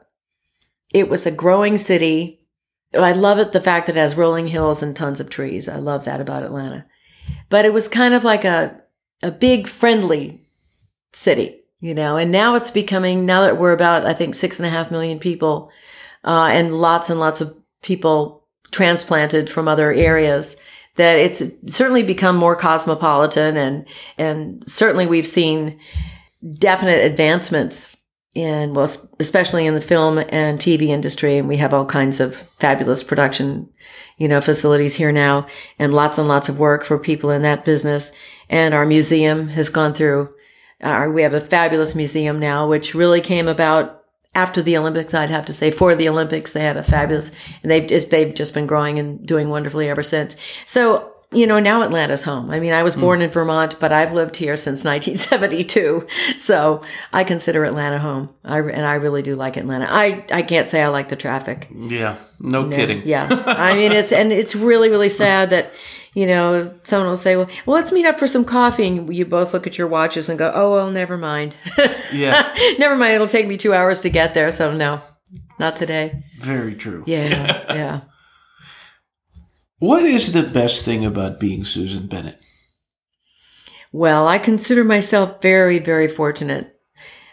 it 0.93 1.09
was 1.09 1.25
a 1.25 1.31
growing 1.31 1.77
city. 1.77 2.39
I 2.93 3.11
love 3.11 3.39
it 3.39 3.51
the 3.51 3.61
fact 3.61 3.87
that 3.87 3.97
it 3.97 3.99
has 3.99 4.15
rolling 4.15 4.47
hills 4.47 4.81
and 4.81 4.95
tons 4.95 5.19
of 5.19 5.29
trees. 5.29 5.67
I 5.67 5.77
love 5.77 6.05
that 6.05 6.21
about 6.21 6.43
Atlanta. 6.43 6.85
But 7.49 7.65
it 7.65 7.73
was 7.73 7.87
kind 7.87 8.13
of 8.13 8.23
like 8.23 8.45
a 8.45 8.81
a 9.21 9.31
big 9.31 9.67
friendly 9.67 10.39
city, 11.11 11.59
you 11.81 11.93
know. 11.93 12.15
And 12.15 12.31
now 12.31 12.55
it's 12.55 12.71
becoming 12.71 13.25
now 13.25 13.41
that 13.41 13.57
we're 13.57 13.73
about 13.73 14.05
I 14.05 14.13
think 14.13 14.33
six 14.33 14.59
and 14.59 14.65
a 14.65 14.69
half 14.69 14.91
million 14.91 15.19
people, 15.19 15.71
uh, 16.23 16.47
and 16.53 16.73
lots 16.73 17.09
and 17.09 17.19
lots 17.19 17.41
of 17.41 17.57
people 17.81 18.42
transplanted 18.73 19.49
from 19.49 19.67
other 19.67 19.93
areas. 19.93 20.57
That 20.95 21.17
it's 21.17 21.41
certainly 21.65 22.03
become 22.03 22.35
more 22.35 22.55
cosmopolitan, 22.55 23.57
and 23.57 23.87
and 24.17 24.63
certainly 24.69 25.07
we've 25.07 25.27
seen 25.27 25.79
definite 26.59 27.03
advancements 27.05 27.95
in 28.35 28.73
well 28.73 28.89
especially 29.19 29.67
in 29.67 29.75
the 29.75 29.81
film 29.81 30.17
and 30.17 30.57
tv 30.57 30.87
industry 30.87 31.37
and 31.37 31.47
we 31.47 31.57
have 31.57 31.73
all 31.73 31.85
kinds 31.85 32.19
of 32.19 32.49
fabulous 32.59 33.03
production 33.03 33.69
you 34.17 34.27
know 34.27 34.41
facilities 34.41 34.95
here 34.95 35.11
now 35.11 35.45
and 35.77 35.93
lots 35.93 36.17
and 36.17 36.27
lots 36.27 36.49
of 36.49 36.57
work 36.57 36.83
for 36.83 36.97
people 36.97 37.29
in 37.29 37.43
that 37.43 37.63
business 37.63 38.11
and 38.49 38.73
our 38.73 38.85
museum 38.85 39.49
has 39.49 39.69
gone 39.69 39.93
through 39.93 40.33
uh, 40.81 41.07
we 41.13 41.21
have 41.21 41.33
a 41.33 41.39
fabulous 41.39 41.93
museum 41.93 42.39
now 42.39 42.67
which 42.67 42.95
really 42.95 43.21
came 43.21 43.47
about 43.47 44.02
after 44.35 44.61
the 44.61 44.75
olympics 44.77 45.13
i'd 45.13 45.29
have 45.29 45.45
to 45.45 45.53
say 45.53 45.69
for 45.69 45.95
the 45.95 46.09
olympics 46.09 46.53
they 46.53 46.63
had 46.63 46.77
a 46.77 46.83
fabulous 46.83 47.31
and 47.61 47.71
they've 47.71 47.87
just, 47.87 48.09
they've 48.09 48.33
just 48.33 48.53
been 48.53 48.67
growing 48.67 48.99
and 48.99 49.25
doing 49.25 49.49
wonderfully 49.49 49.89
ever 49.89 50.03
since. 50.03 50.35
So 50.65 51.12
you 51.33 51.47
know, 51.47 51.59
now 51.59 51.81
Atlanta's 51.81 52.23
home. 52.23 52.49
I 52.49 52.59
mean, 52.59 52.73
I 52.73 52.83
was 52.83 52.95
hmm. 52.95 53.01
born 53.01 53.21
in 53.21 53.29
Vermont, 53.29 53.77
but 53.79 53.91
I've 53.91 54.13
lived 54.13 54.37
here 54.37 54.55
since 54.55 54.83
1972. 54.85 56.07
So 56.39 56.81
I 57.11 57.23
consider 57.23 57.63
Atlanta 57.63 57.99
home. 57.99 58.29
I, 58.43 58.59
and 58.59 58.85
I 58.85 58.95
really 58.95 59.21
do 59.21 59.35
like 59.35 59.57
Atlanta. 59.57 59.87
I, 59.89 60.25
I 60.31 60.41
can't 60.41 60.69
say 60.69 60.81
I 60.81 60.87
like 60.87 61.09
the 61.09 61.15
traffic. 61.15 61.67
Yeah, 61.71 62.17
no, 62.39 62.63
No. 62.63 62.75
kidding. 62.75 63.03
Yeah. 63.05 63.27
I 63.47 63.75
mean, 63.75 63.91
it's, 63.91 64.11
and 64.11 64.31
it's 64.31 64.55
really, 64.55 64.89
really 64.89 65.09
sad 65.09 65.49
that, 65.49 65.71
you 66.13 66.27
know, 66.27 66.73
someone 66.83 67.09
will 67.09 67.17
say, 67.17 67.35
well, 67.35 67.49
well, 67.65 67.75
let's 67.75 67.91
meet 67.91 68.05
up 68.05 68.19
for 68.19 68.27
some 68.27 68.45
coffee. 68.45 68.87
And 68.87 69.13
you 69.13 69.25
both 69.25 69.53
look 69.53 69.65
at 69.65 69.77
your 69.77 69.87
watches 69.87 70.29
and 70.29 70.37
go, 70.37 70.51
oh, 70.53 70.73
well, 70.73 70.91
never 70.91 71.17
mind. 71.17 71.55
Yeah, 72.13 72.53
never 72.77 72.95
mind. 72.95 73.15
It'll 73.15 73.27
take 73.27 73.47
me 73.47 73.57
two 73.57 73.73
hours 73.73 74.01
to 74.01 74.09
get 74.11 74.35
there. 74.35 74.51
So 74.51 74.71
no, 74.71 75.01
not 75.59 75.75
today. 75.75 76.23
very 76.39 76.75
true. 76.75 77.03
Yeah. 77.07 77.73
Yeah. 77.73 78.01
What 79.83 80.05
is 80.05 80.31
the 80.31 80.43
best 80.43 80.85
thing 80.85 81.03
about 81.03 81.41
being 81.41 81.65
Susan 81.65 82.07
Bennett? 82.07 82.39
Well, 83.91 84.29
I 84.29 84.37
consider 84.37 84.85
myself 84.85 85.41
very, 85.41 85.77
very 85.77 86.07
fortunate. 86.07 86.79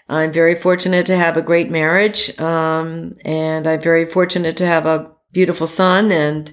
I'm 0.09 0.33
very 0.33 0.57
fortunate 0.57 1.07
to 1.07 1.17
have 1.17 1.37
a 1.37 1.43
great 1.43 1.71
marriage, 1.71 2.37
um, 2.41 3.15
and 3.25 3.69
I'm 3.69 3.81
very 3.81 4.05
fortunate 4.05 4.57
to 4.57 4.67
have 4.67 4.85
a 4.85 5.13
beautiful 5.31 5.69
son 5.69 6.11
and 6.11 6.51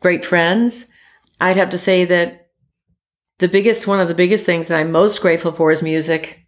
great 0.00 0.24
friends. 0.24 0.86
I'd 1.42 1.58
have 1.58 1.68
to 1.70 1.78
say 1.78 2.06
that 2.06 2.48
the 3.36 3.46
biggest, 3.46 3.86
one 3.86 4.00
of 4.00 4.08
the 4.08 4.14
biggest 4.14 4.46
things 4.46 4.68
that 4.68 4.80
I'm 4.80 4.92
most 4.92 5.20
grateful 5.20 5.52
for 5.52 5.70
is 5.70 5.82
music. 5.82 6.46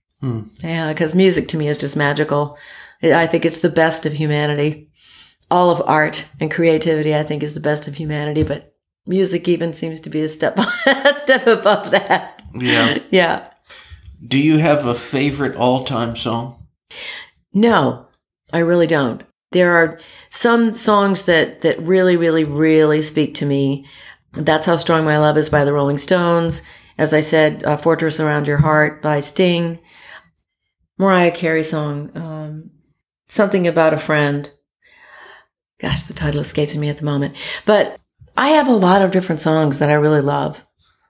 Yeah, 0.62 0.94
because 0.94 1.14
music 1.14 1.48
to 1.48 1.59
me 1.59 1.68
is 1.68 1.76
just 1.76 1.96
magical. 1.96 2.56
I 3.02 3.26
think 3.26 3.44
it's 3.44 3.59
the 3.59 3.68
best 3.68 4.06
of 4.06 4.14
humanity. 4.14 4.88
All 5.50 5.70
of 5.70 5.82
art 5.85 6.26
and 6.40 6.50
creativity, 6.50 7.14
I 7.14 7.24
think, 7.24 7.42
is 7.42 7.52
the 7.52 7.61
best 7.61 7.87
of 7.87 7.96
humanity, 7.96 8.42
but 8.42 8.72
music 9.07 9.49
even 9.49 9.73
seems 9.73 10.01
to 10.01 10.11
be 10.11 10.23
a 10.23 10.29
step, 10.29 10.59
a 10.87 11.14
step 11.14 11.47
above 11.47 11.90
that. 11.90 12.42
Yeah. 12.55 12.99
Yeah. 13.11 13.49
Do 14.27 14.38
you 14.38 14.59
have 14.59 14.87
a 14.87 14.95
favorite 14.95 15.57
all-time 15.57 16.16
song? 16.16 16.66
No, 17.53 18.07
I 18.53 18.59
really 18.59 18.87
don't. 18.87 19.23
There 19.53 19.77
are 19.77 19.99
some 20.31 20.75
songs 20.75 21.23
that 21.23 21.61
that 21.62 21.81
really, 21.81 22.16
really, 22.16 22.45
really 22.45 23.01
speak 23.03 23.35
to 23.35 23.47
me. 23.47 23.87
That's 24.33 24.66
how 24.66 24.77
strong 24.77 25.05
my 25.05 25.19
love 25.19 25.38
is 25.38 25.49
by 25.49 25.64
the 25.64 25.73
Rolling 25.73 25.99
Stones. 25.99 26.62
As 26.99 27.12
I 27.12 27.21
said, 27.21 27.62
uh, 27.64 27.77
"Fortress 27.77 28.19
Around 28.19 28.47
Your 28.47 28.59
Heart" 28.59 29.03
by 29.03 29.21
Sting. 29.21 29.79
Mariah 30.99 31.31
Carey 31.31 31.62
song, 31.62 32.11
um, 32.14 32.71
something 33.29 33.66
about 33.66 33.95
a 33.95 33.99
friend. 33.99 34.51
Gosh, 35.79 36.05
the 36.05 36.14
title 36.14 36.40
escapes 36.40 36.75
me 36.75 36.88
at 36.88 36.99
the 36.99 37.05
moment. 37.05 37.37
But 37.66 38.01
I 38.37 38.51
have 38.51 38.68
a 38.68 38.72
lot 38.72 39.03
of 39.03 39.11
different 39.11 39.40
songs 39.40 39.79
that 39.79 39.90
I 39.90 39.94
really 39.94 40.20
love. 40.20 40.62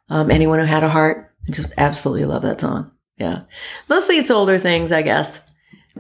Um, 0.08 0.30
Anyone 0.30 0.60
Who 0.60 0.64
Had 0.64 0.84
a 0.84 0.88
Heart, 0.88 1.32
I 1.48 1.52
just 1.52 1.72
absolutely 1.76 2.24
love 2.24 2.42
that 2.42 2.60
song. 2.60 2.92
Yeah. 3.18 3.42
Mostly 3.88 4.18
it's 4.18 4.30
older 4.30 4.58
things, 4.58 4.92
I 4.92 5.02
guess. 5.02 5.40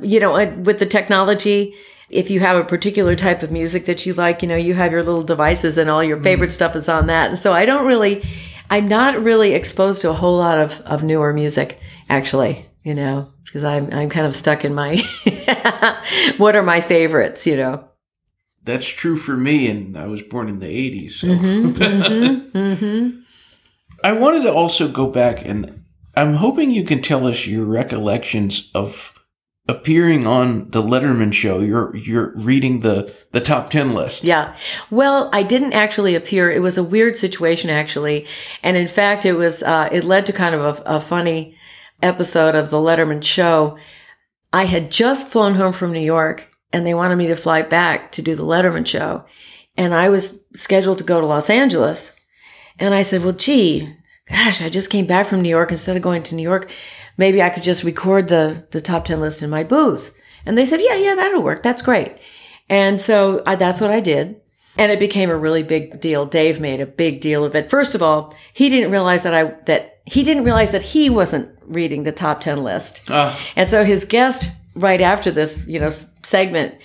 You 0.00 0.20
know, 0.20 0.32
with 0.62 0.78
the 0.78 0.86
technology, 0.86 1.74
if 2.10 2.30
you 2.30 2.40
have 2.40 2.56
a 2.56 2.64
particular 2.64 3.16
type 3.16 3.42
of 3.42 3.50
music 3.50 3.86
that 3.86 4.06
you 4.06 4.14
like, 4.14 4.42
you 4.42 4.48
know, 4.48 4.56
you 4.56 4.74
have 4.74 4.92
your 4.92 5.02
little 5.02 5.24
devices 5.24 5.78
and 5.78 5.90
all 5.90 6.04
your 6.04 6.22
favorite 6.22 6.52
stuff 6.52 6.76
is 6.76 6.88
on 6.88 7.06
that. 7.06 7.30
And 7.30 7.38
so 7.38 7.52
I 7.52 7.64
don't 7.64 7.86
really, 7.86 8.22
I'm 8.70 8.86
not 8.86 9.20
really 9.20 9.52
exposed 9.52 10.02
to 10.02 10.10
a 10.10 10.14
whole 10.14 10.38
lot 10.38 10.58
of, 10.58 10.80
of 10.82 11.02
newer 11.02 11.32
music, 11.32 11.80
actually, 12.08 12.68
you 12.84 12.94
know, 12.94 13.32
because 13.44 13.64
I'm, 13.64 13.92
I'm 13.92 14.10
kind 14.10 14.26
of 14.26 14.36
stuck 14.36 14.64
in 14.64 14.74
my, 14.74 15.02
what 16.36 16.54
are 16.54 16.62
my 16.62 16.80
favorites, 16.80 17.46
you 17.46 17.56
know? 17.56 17.88
That's 18.66 18.86
true 18.86 19.16
for 19.16 19.36
me, 19.36 19.68
and 19.68 19.96
I 19.96 20.06
was 20.06 20.22
born 20.22 20.48
in 20.48 20.58
the 20.58 20.66
80s. 20.66 21.12
So. 21.12 21.28
Mm-hmm, 21.28 21.70
mm-hmm, 21.82 22.58
mm-hmm. 22.58 23.20
I 24.04 24.12
wanted 24.12 24.42
to 24.42 24.52
also 24.52 24.88
go 24.88 25.06
back, 25.06 25.46
and 25.46 25.84
I'm 26.16 26.34
hoping 26.34 26.70
you 26.72 26.84
can 26.84 27.00
tell 27.00 27.26
us 27.26 27.46
your 27.46 27.64
recollections 27.64 28.70
of 28.74 29.12
appearing 29.68 30.26
on 30.26 30.70
the 30.70 30.82
Letterman 30.82 31.32
show. 31.32 31.60
You're 31.60 31.94
you're 31.96 32.32
reading 32.36 32.80
the 32.80 33.14
the 33.32 33.40
top 33.40 33.70
10 33.70 33.94
list. 33.94 34.24
Yeah. 34.24 34.56
Well, 34.90 35.30
I 35.32 35.42
didn't 35.42 35.72
actually 35.72 36.14
appear. 36.14 36.50
It 36.50 36.62
was 36.62 36.76
a 36.76 36.84
weird 36.84 37.16
situation, 37.16 37.70
actually. 37.70 38.26
And 38.62 38.76
in 38.76 38.88
fact, 38.88 39.24
it 39.24 39.34
was, 39.34 39.62
uh, 39.62 39.88
it 39.92 40.04
led 40.04 40.24
to 40.26 40.32
kind 40.32 40.54
of 40.54 40.78
a, 40.78 40.96
a 40.96 41.00
funny 41.00 41.56
episode 42.02 42.54
of 42.54 42.70
the 42.70 42.78
Letterman 42.78 43.22
show. 43.22 43.76
I 44.52 44.64
had 44.64 44.90
just 44.90 45.28
flown 45.28 45.54
home 45.54 45.72
from 45.72 45.92
New 45.92 46.00
York 46.00 46.48
and 46.76 46.84
they 46.86 46.92
wanted 46.92 47.16
me 47.16 47.26
to 47.28 47.36
fly 47.36 47.62
back 47.62 48.12
to 48.12 48.20
do 48.20 48.34
the 48.34 48.44
Letterman 48.44 48.86
show. 48.86 49.24
And 49.78 49.94
I 49.94 50.10
was 50.10 50.44
scheduled 50.54 50.98
to 50.98 51.04
go 51.04 51.22
to 51.22 51.26
Los 51.26 51.48
Angeles. 51.48 52.12
And 52.78 52.92
I 52.92 53.00
said, 53.00 53.22
well, 53.24 53.32
gee, 53.32 53.94
gosh, 54.28 54.60
I 54.60 54.68
just 54.68 54.90
came 54.90 55.06
back 55.06 55.26
from 55.26 55.40
New 55.40 55.48
York. 55.48 55.70
Instead 55.70 55.96
of 55.96 56.02
going 56.02 56.22
to 56.24 56.34
New 56.34 56.42
York, 56.42 56.70
maybe 57.16 57.40
I 57.40 57.48
could 57.48 57.62
just 57.62 57.82
record 57.82 58.28
the, 58.28 58.66
the 58.72 58.80
top 58.82 59.06
10 59.06 59.20
list 59.20 59.42
in 59.42 59.48
my 59.48 59.64
booth. 59.64 60.14
And 60.44 60.58
they 60.58 60.66
said, 60.66 60.80
yeah, 60.82 60.96
yeah, 60.96 61.14
that'll 61.14 61.42
work. 61.42 61.62
That's 61.62 61.80
great. 61.80 62.18
And 62.68 63.00
so 63.00 63.42
I, 63.46 63.56
that's 63.56 63.80
what 63.80 63.90
I 63.90 64.00
did. 64.00 64.38
And 64.76 64.92
it 64.92 64.98
became 64.98 65.30
a 65.30 65.36
really 65.36 65.62
big 65.62 65.98
deal. 65.98 66.26
Dave 66.26 66.60
made 66.60 66.82
a 66.82 66.86
big 66.86 67.22
deal 67.22 67.42
of 67.42 67.56
it. 67.56 67.70
First 67.70 67.94
of 67.94 68.02
all, 68.02 68.34
he 68.52 68.68
didn't 68.68 68.90
realize 68.90 69.22
that 69.22 69.32
I, 69.32 69.44
that 69.64 70.00
he 70.04 70.22
didn't 70.22 70.44
realize 70.44 70.72
that 70.72 70.82
he 70.82 71.08
wasn't 71.08 71.48
reading 71.64 72.02
the 72.02 72.12
top 72.12 72.42
10 72.42 72.62
list. 72.62 73.10
Uh, 73.10 73.34
And 73.56 73.70
so 73.70 73.82
his 73.82 74.04
guest 74.04 74.50
right 74.76 75.00
after 75.00 75.30
this, 75.30 75.66
you 75.66 75.80
know, 75.80 75.90
segment 75.90 76.76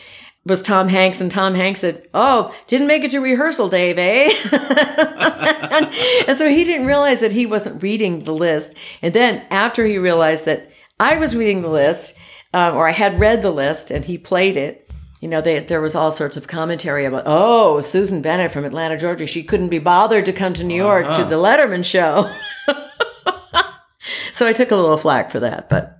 was 0.45 0.63
Tom 0.63 0.87
Hanks 0.87 1.21
and 1.21 1.31
Tom 1.31 1.53
Hanks 1.53 1.81
said, 1.81 2.07
"Oh, 2.13 2.53
didn't 2.67 2.87
make 2.87 3.03
it 3.03 3.11
to 3.11 3.19
rehearsal, 3.19 3.69
Dave, 3.69 3.99
eh?" 3.99 4.31
and, 4.51 5.93
and 6.27 6.37
so 6.37 6.49
he 6.49 6.63
didn't 6.63 6.87
realize 6.87 7.19
that 7.19 7.31
he 7.31 7.45
wasn't 7.45 7.83
reading 7.83 8.19
the 8.19 8.33
list. 8.33 8.75
And 9.01 9.13
then 9.13 9.45
after 9.51 9.85
he 9.85 9.97
realized 9.97 10.45
that 10.45 10.71
I 10.99 11.17
was 11.17 11.35
reading 11.35 11.61
the 11.61 11.69
list, 11.69 12.17
um, 12.53 12.75
or 12.75 12.87
I 12.87 12.91
had 12.91 13.19
read 13.19 13.41
the 13.41 13.51
list, 13.51 13.91
and 13.91 14.05
he 14.05 14.17
played 14.17 14.57
it. 14.57 14.89
You 15.19 15.27
know, 15.27 15.39
they, 15.39 15.59
there 15.59 15.81
was 15.81 15.93
all 15.93 16.09
sorts 16.09 16.35
of 16.35 16.47
commentary 16.47 17.05
about, 17.05 17.23
oh, 17.27 17.79
Susan 17.81 18.23
Bennett 18.23 18.51
from 18.51 18.65
Atlanta, 18.65 18.97
Georgia, 18.97 19.27
she 19.27 19.43
couldn't 19.43 19.69
be 19.69 19.77
bothered 19.77 20.25
to 20.25 20.33
come 20.33 20.55
to 20.55 20.63
New 20.63 20.75
York 20.75 21.11
to 21.13 21.23
the 21.23 21.35
Letterman 21.35 21.85
show. 21.85 22.27
so 24.33 24.47
I 24.47 24.53
took 24.53 24.71
a 24.71 24.75
little 24.75 24.97
flack 24.97 25.29
for 25.29 25.39
that, 25.41 25.69
but 25.69 25.99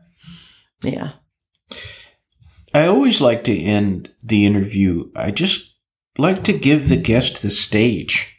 yeah. 0.83 1.11
I 2.73 2.85
always 2.87 3.19
like 3.21 3.43
to 3.45 3.57
end 3.59 4.11
the 4.25 4.45
interview. 4.45 5.11
I 5.15 5.31
just 5.31 5.75
like 6.17 6.43
to 6.45 6.53
give 6.53 6.87
the 6.89 6.97
guest 6.97 7.41
the 7.41 7.49
stage. 7.49 8.37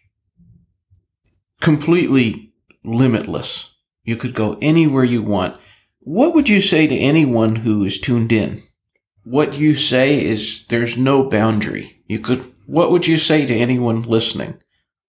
Completely 1.60 2.52
limitless. 2.84 3.70
You 4.04 4.16
could 4.16 4.34
go 4.34 4.58
anywhere 4.60 5.04
you 5.04 5.22
want. 5.22 5.58
What 6.00 6.34
would 6.34 6.48
you 6.48 6.60
say 6.60 6.86
to 6.86 6.96
anyone 6.96 7.56
who 7.56 7.84
is 7.84 7.98
tuned 8.00 8.32
in? 8.32 8.62
What 9.24 9.58
you 9.58 9.74
say 9.74 10.24
is 10.24 10.66
there's 10.68 10.96
no 10.96 11.28
boundary. 11.28 12.02
You 12.08 12.18
could 12.18 12.52
what 12.66 12.90
would 12.90 13.06
you 13.06 13.16
say 13.18 13.46
to 13.46 13.54
anyone 13.54 14.02
listening 14.02 14.54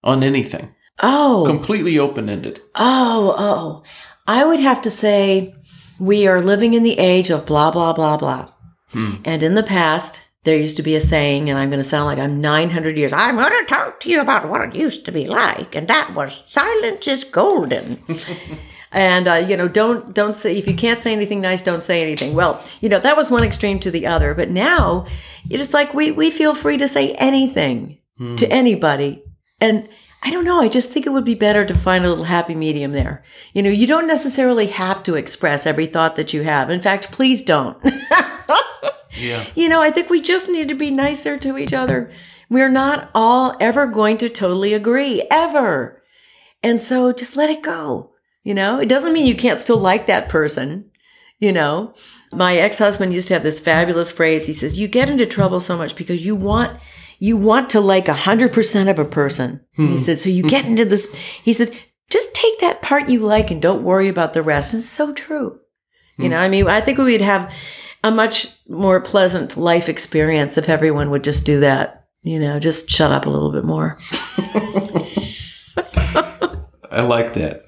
on 0.04 0.22
anything? 0.22 0.74
Oh, 1.02 1.44
Completely 1.46 1.98
open-ended. 1.98 2.60
oh, 2.76 3.34
oh. 3.36 3.82
I 4.26 4.44
would 4.44 4.60
have 4.60 4.80
to 4.82 4.90
say 4.90 5.54
we 5.98 6.26
are 6.28 6.40
living 6.40 6.74
in 6.74 6.82
the 6.84 6.98
age 6.98 7.30
of 7.30 7.46
blah, 7.46 7.70
blah, 7.72 7.92
blah, 7.92 8.16
blah. 8.16 8.50
And 9.24 9.42
in 9.42 9.54
the 9.54 9.62
past, 9.62 10.22
there 10.44 10.58
used 10.58 10.76
to 10.76 10.82
be 10.82 10.94
a 10.94 11.00
saying, 11.00 11.48
and 11.48 11.58
I'm 11.58 11.70
going 11.70 11.82
to 11.82 11.88
sound 11.88 12.06
like 12.06 12.18
I'm 12.18 12.40
900 12.40 12.96
years. 12.96 13.12
I'm 13.12 13.36
going 13.36 13.50
to 13.50 13.64
talk 13.66 14.00
to 14.00 14.10
you 14.10 14.20
about 14.20 14.48
what 14.48 14.60
it 14.60 14.76
used 14.76 15.04
to 15.06 15.12
be 15.12 15.26
like, 15.26 15.74
and 15.74 15.88
that 15.88 16.14
was 16.14 16.44
silence 16.46 17.08
is 17.08 17.24
golden. 17.24 18.02
and 18.92 19.26
uh, 19.26 19.34
you 19.34 19.56
know, 19.56 19.68
don't 19.68 20.14
don't 20.14 20.36
say 20.36 20.56
if 20.56 20.68
you 20.68 20.74
can't 20.74 21.02
say 21.02 21.12
anything 21.12 21.40
nice, 21.40 21.62
don't 21.62 21.82
say 21.82 22.02
anything. 22.02 22.34
Well, 22.34 22.62
you 22.80 22.88
know, 22.88 23.00
that 23.00 23.16
was 23.16 23.30
one 23.30 23.42
extreme 23.42 23.80
to 23.80 23.90
the 23.90 24.06
other. 24.06 24.34
But 24.34 24.50
now, 24.50 25.06
it's 25.48 25.74
like 25.74 25.94
we 25.94 26.10
we 26.12 26.30
feel 26.30 26.54
free 26.54 26.76
to 26.76 26.88
say 26.88 27.12
anything 27.12 27.98
to 28.36 28.46
anybody, 28.46 29.24
and 29.60 29.88
I 30.24 30.30
don't 30.30 30.44
know. 30.44 30.60
I 30.60 30.68
just 30.68 30.90
think 30.90 31.06
it 31.06 31.12
would 31.12 31.24
be 31.24 31.34
better 31.34 31.66
to 31.66 31.74
find 31.76 32.04
a 32.04 32.08
little 32.08 32.24
happy 32.24 32.54
medium 32.54 32.92
there. 32.92 33.22
You 33.52 33.62
know, 33.62 33.70
you 33.70 33.86
don't 33.86 34.06
necessarily 34.06 34.68
have 34.68 35.02
to 35.02 35.16
express 35.16 35.66
every 35.66 35.86
thought 35.86 36.16
that 36.16 36.32
you 36.32 36.42
have. 36.42 36.70
In 36.70 36.80
fact, 36.80 37.12
please 37.12 37.42
don't. 37.42 37.76
Yeah. 39.16 39.46
You 39.54 39.68
know, 39.68 39.80
I 39.82 39.90
think 39.90 40.10
we 40.10 40.20
just 40.20 40.48
need 40.48 40.68
to 40.68 40.74
be 40.74 40.90
nicer 40.90 41.38
to 41.38 41.58
each 41.58 41.72
other. 41.72 42.10
We're 42.48 42.70
not 42.70 43.10
all 43.14 43.56
ever 43.60 43.86
going 43.86 44.16
to 44.18 44.28
totally 44.28 44.74
agree, 44.74 45.26
ever. 45.30 46.02
And 46.62 46.80
so 46.80 47.12
just 47.12 47.36
let 47.36 47.50
it 47.50 47.62
go. 47.62 48.12
You 48.42 48.54
know, 48.54 48.78
it 48.78 48.88
doesn't 48.88 49.12
mean 49.12 49.26
you 49.26 49.34
can't 49.34 49.60
still 49.60 49.78
like 49.78 50.06
that 50.06 50.28
person. 50.28 50.90
You 51.38 51.52
know, 51.52 51.94
my 52.32 52.56
ex 52.56 52.78
husband 52.78 53.12
used 53.12 53.28
to 53.28 53.34
have 53.34 53.42
this 53.42 53.60
fabulous 53.60 54.10
phrase. 54.10 54.46
He 54.46 54.52
says, 54.52 54.78
You 54.78 54.88
get 54.88 55.10
into 55.10 55.26
trouble 55.26 55.60
so 55.60 55.76
much 55.76 55.96
because 55.96 56.24
you 56.24 56.36
want. 56.36 56.78
You 57.24 57.38
want 57.38 57.70
to 57.70 57.80
like 57.80 58.06
a 58.06 58.12
hundred 58.12 58.52
percent 58.52 58.90
of 58.90 58.98
a 58.98 59.04
person. 59.06 59.64
He 59.72 59.86
hmm. 59.86 59.96
said, 59.96 60.20
so 60.20 60.28
you 60.28 60.42
get 60.42 60.66
into 60.66 60.84
this. 60.84 61.10
He 61.42 61.54
said, 61.54 61.74
just 62.10 62.34
take 62.34 62.60
that 62.60 62.82
part 62.82 63.08
you 63.08 63.20
like 63.20 63.50
and 63.50 63.62
don't 63.62 63.82
worry 63.82 64.08
about 64.08 64.34
the 64.34 64.42
rest. 64.42 64.74
And 64.74 64.82
it's 64.82 64.90
so 64.90 65.14
true. 65.14 65.58
You 66.18 66.28
know, 66.28 66.36
hmm. 66.36 66.42
I 66.42 66.48
mean, 66.50 66.68
I 66.68 66.82
think 66.82 66.98
we'd 66.98 67.22
have 67.22 67.50
a 68.02 68.10
much 68.10 68.48
more 68.68 69.00
pleasant 69.00 69.56
life 69.56 69.88
experience 69.88 70.58
if 70.58 70.68
everyone 70.68 71.08
would 71.10 71.24
just 71.24 71.46
do 71.46 71.60
that. 71.60 72.04
You 72.24 72.38
know, 72.38 72.60
just 72.60 72.90
shut 72.90 73.10
up 73.10 73.24
a 73.24 73.30
little 73.30 73.50
bit 73.50 73.64
more. 73.64 73.96
I 76.90 77.00
like 77.00 77.32
that. 77.32 77.62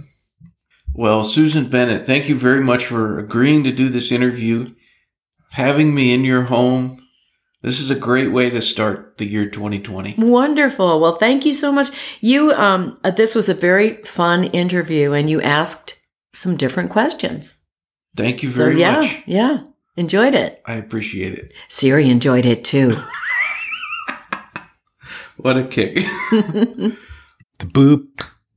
Well, 0.92 1.25
Susan 1.25 1.71
Bennett, 1.71 2.05
thank 2.05 2.29
you 2.29 2.38
very 2.38 2.62
much 2.62 2.85
for 2.85 3.19
agreeing 3.19 3.64
to 3.64 3.73
do 3.73 3.88
this 3.88 4.12
interview, 4.12 4.75
having 5.53 5.95
me 5.95 6.12
in 6.12 6.25
your 6.25 6.42
home. 6.42 7.06
This 7.66 7.81
is 7.81 7.90
a 7.90 7.96
great 7.96 8.31
way 8.31 8.48
to 8.48 8.61
start 8.62 9.18
the 9.18 9.26
year 9.26 9.44
2020. 9.50 10.14
Wonderful. 10.18 11.00
Well, 11.00 11.16
thank 11.16 11.44
you 11.44 11.52
so 11.52 11.72
much. 11.72 11.90
You, 12.20 12.52
um, 12.52 12.96
uh, 13.02 13.11
this 13.11 13.35
was 13.35 13.48
a 13.48 13.55
very 13.55 13.96
fun 14.05 14.44
interview 14.44 15.11
and 15.12 15.29
you 15.29 15.42
asked 15.42 16.00
some 16.33 16.57
different 16.57 16.90
questions. 16.90 17.59
Thank 18.16 18.44
you 18.44 18.52
So 18.52 18.66
very 18.66 18.79
yeah, 18.79 19.00
much. 19.00 19.22
yeah, 19.26 19.64
enjoyed 19.96 20.37
it. 20.37 20.62
I 20.64 20.74
appreciate 20.74 21.35
it. 21.35 21.55
Siri 21.66 22.09
enjoyed 22.09 22.46
it 22.46 22.62
too. 22.64 22.96
What 25.38 25.57
a 25.59 25.64
kick. 25.64 26.07
The 27.59 27.66
boop, 27.66 28.07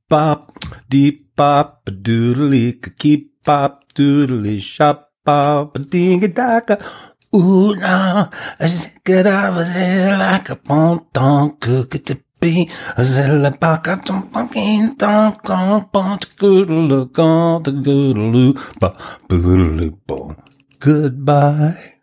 bop, 0.07 0.51
deep 0.89 1.35
bop, 1.35 1.81
a 1.87 1.91
doodly, 1.91 2.77
keep 2.99 3.31
bop, 3.43 3.85
doodly, 3.93 4.61
shop 4.61 5.11
bop, 5.25 5.77
ding 5.89 6.23
a 6.23 6.27
daka. 6.27 6.83
Ooh, 7.31 7.75
no, 7.75 8.27
I 8.59 8.65
just 8.67 9.03
get 9.03 9.27
up, 9.27 9.53
like 9.53 10.49
a 10.49 10.55
ponton, 10.55 11.53
cook 11.59 11.93
it 11.93 12.05
to 12.07 12.17
be, 12.39 12.67
a 12.97 13.03
zilla 13.03 13.51
baka, 13.51 14.01
some 14.03 14.29
fucking 14.29 14.95
donk, 14.95 15.43
the 15.43 16.25
good 16.37 16.69
loop, 18.17 18.79
ba, 18.79 18.95
boodly, 19.27 19.93
boom. 20.07 20.37
Goodbye. 20.79 21.93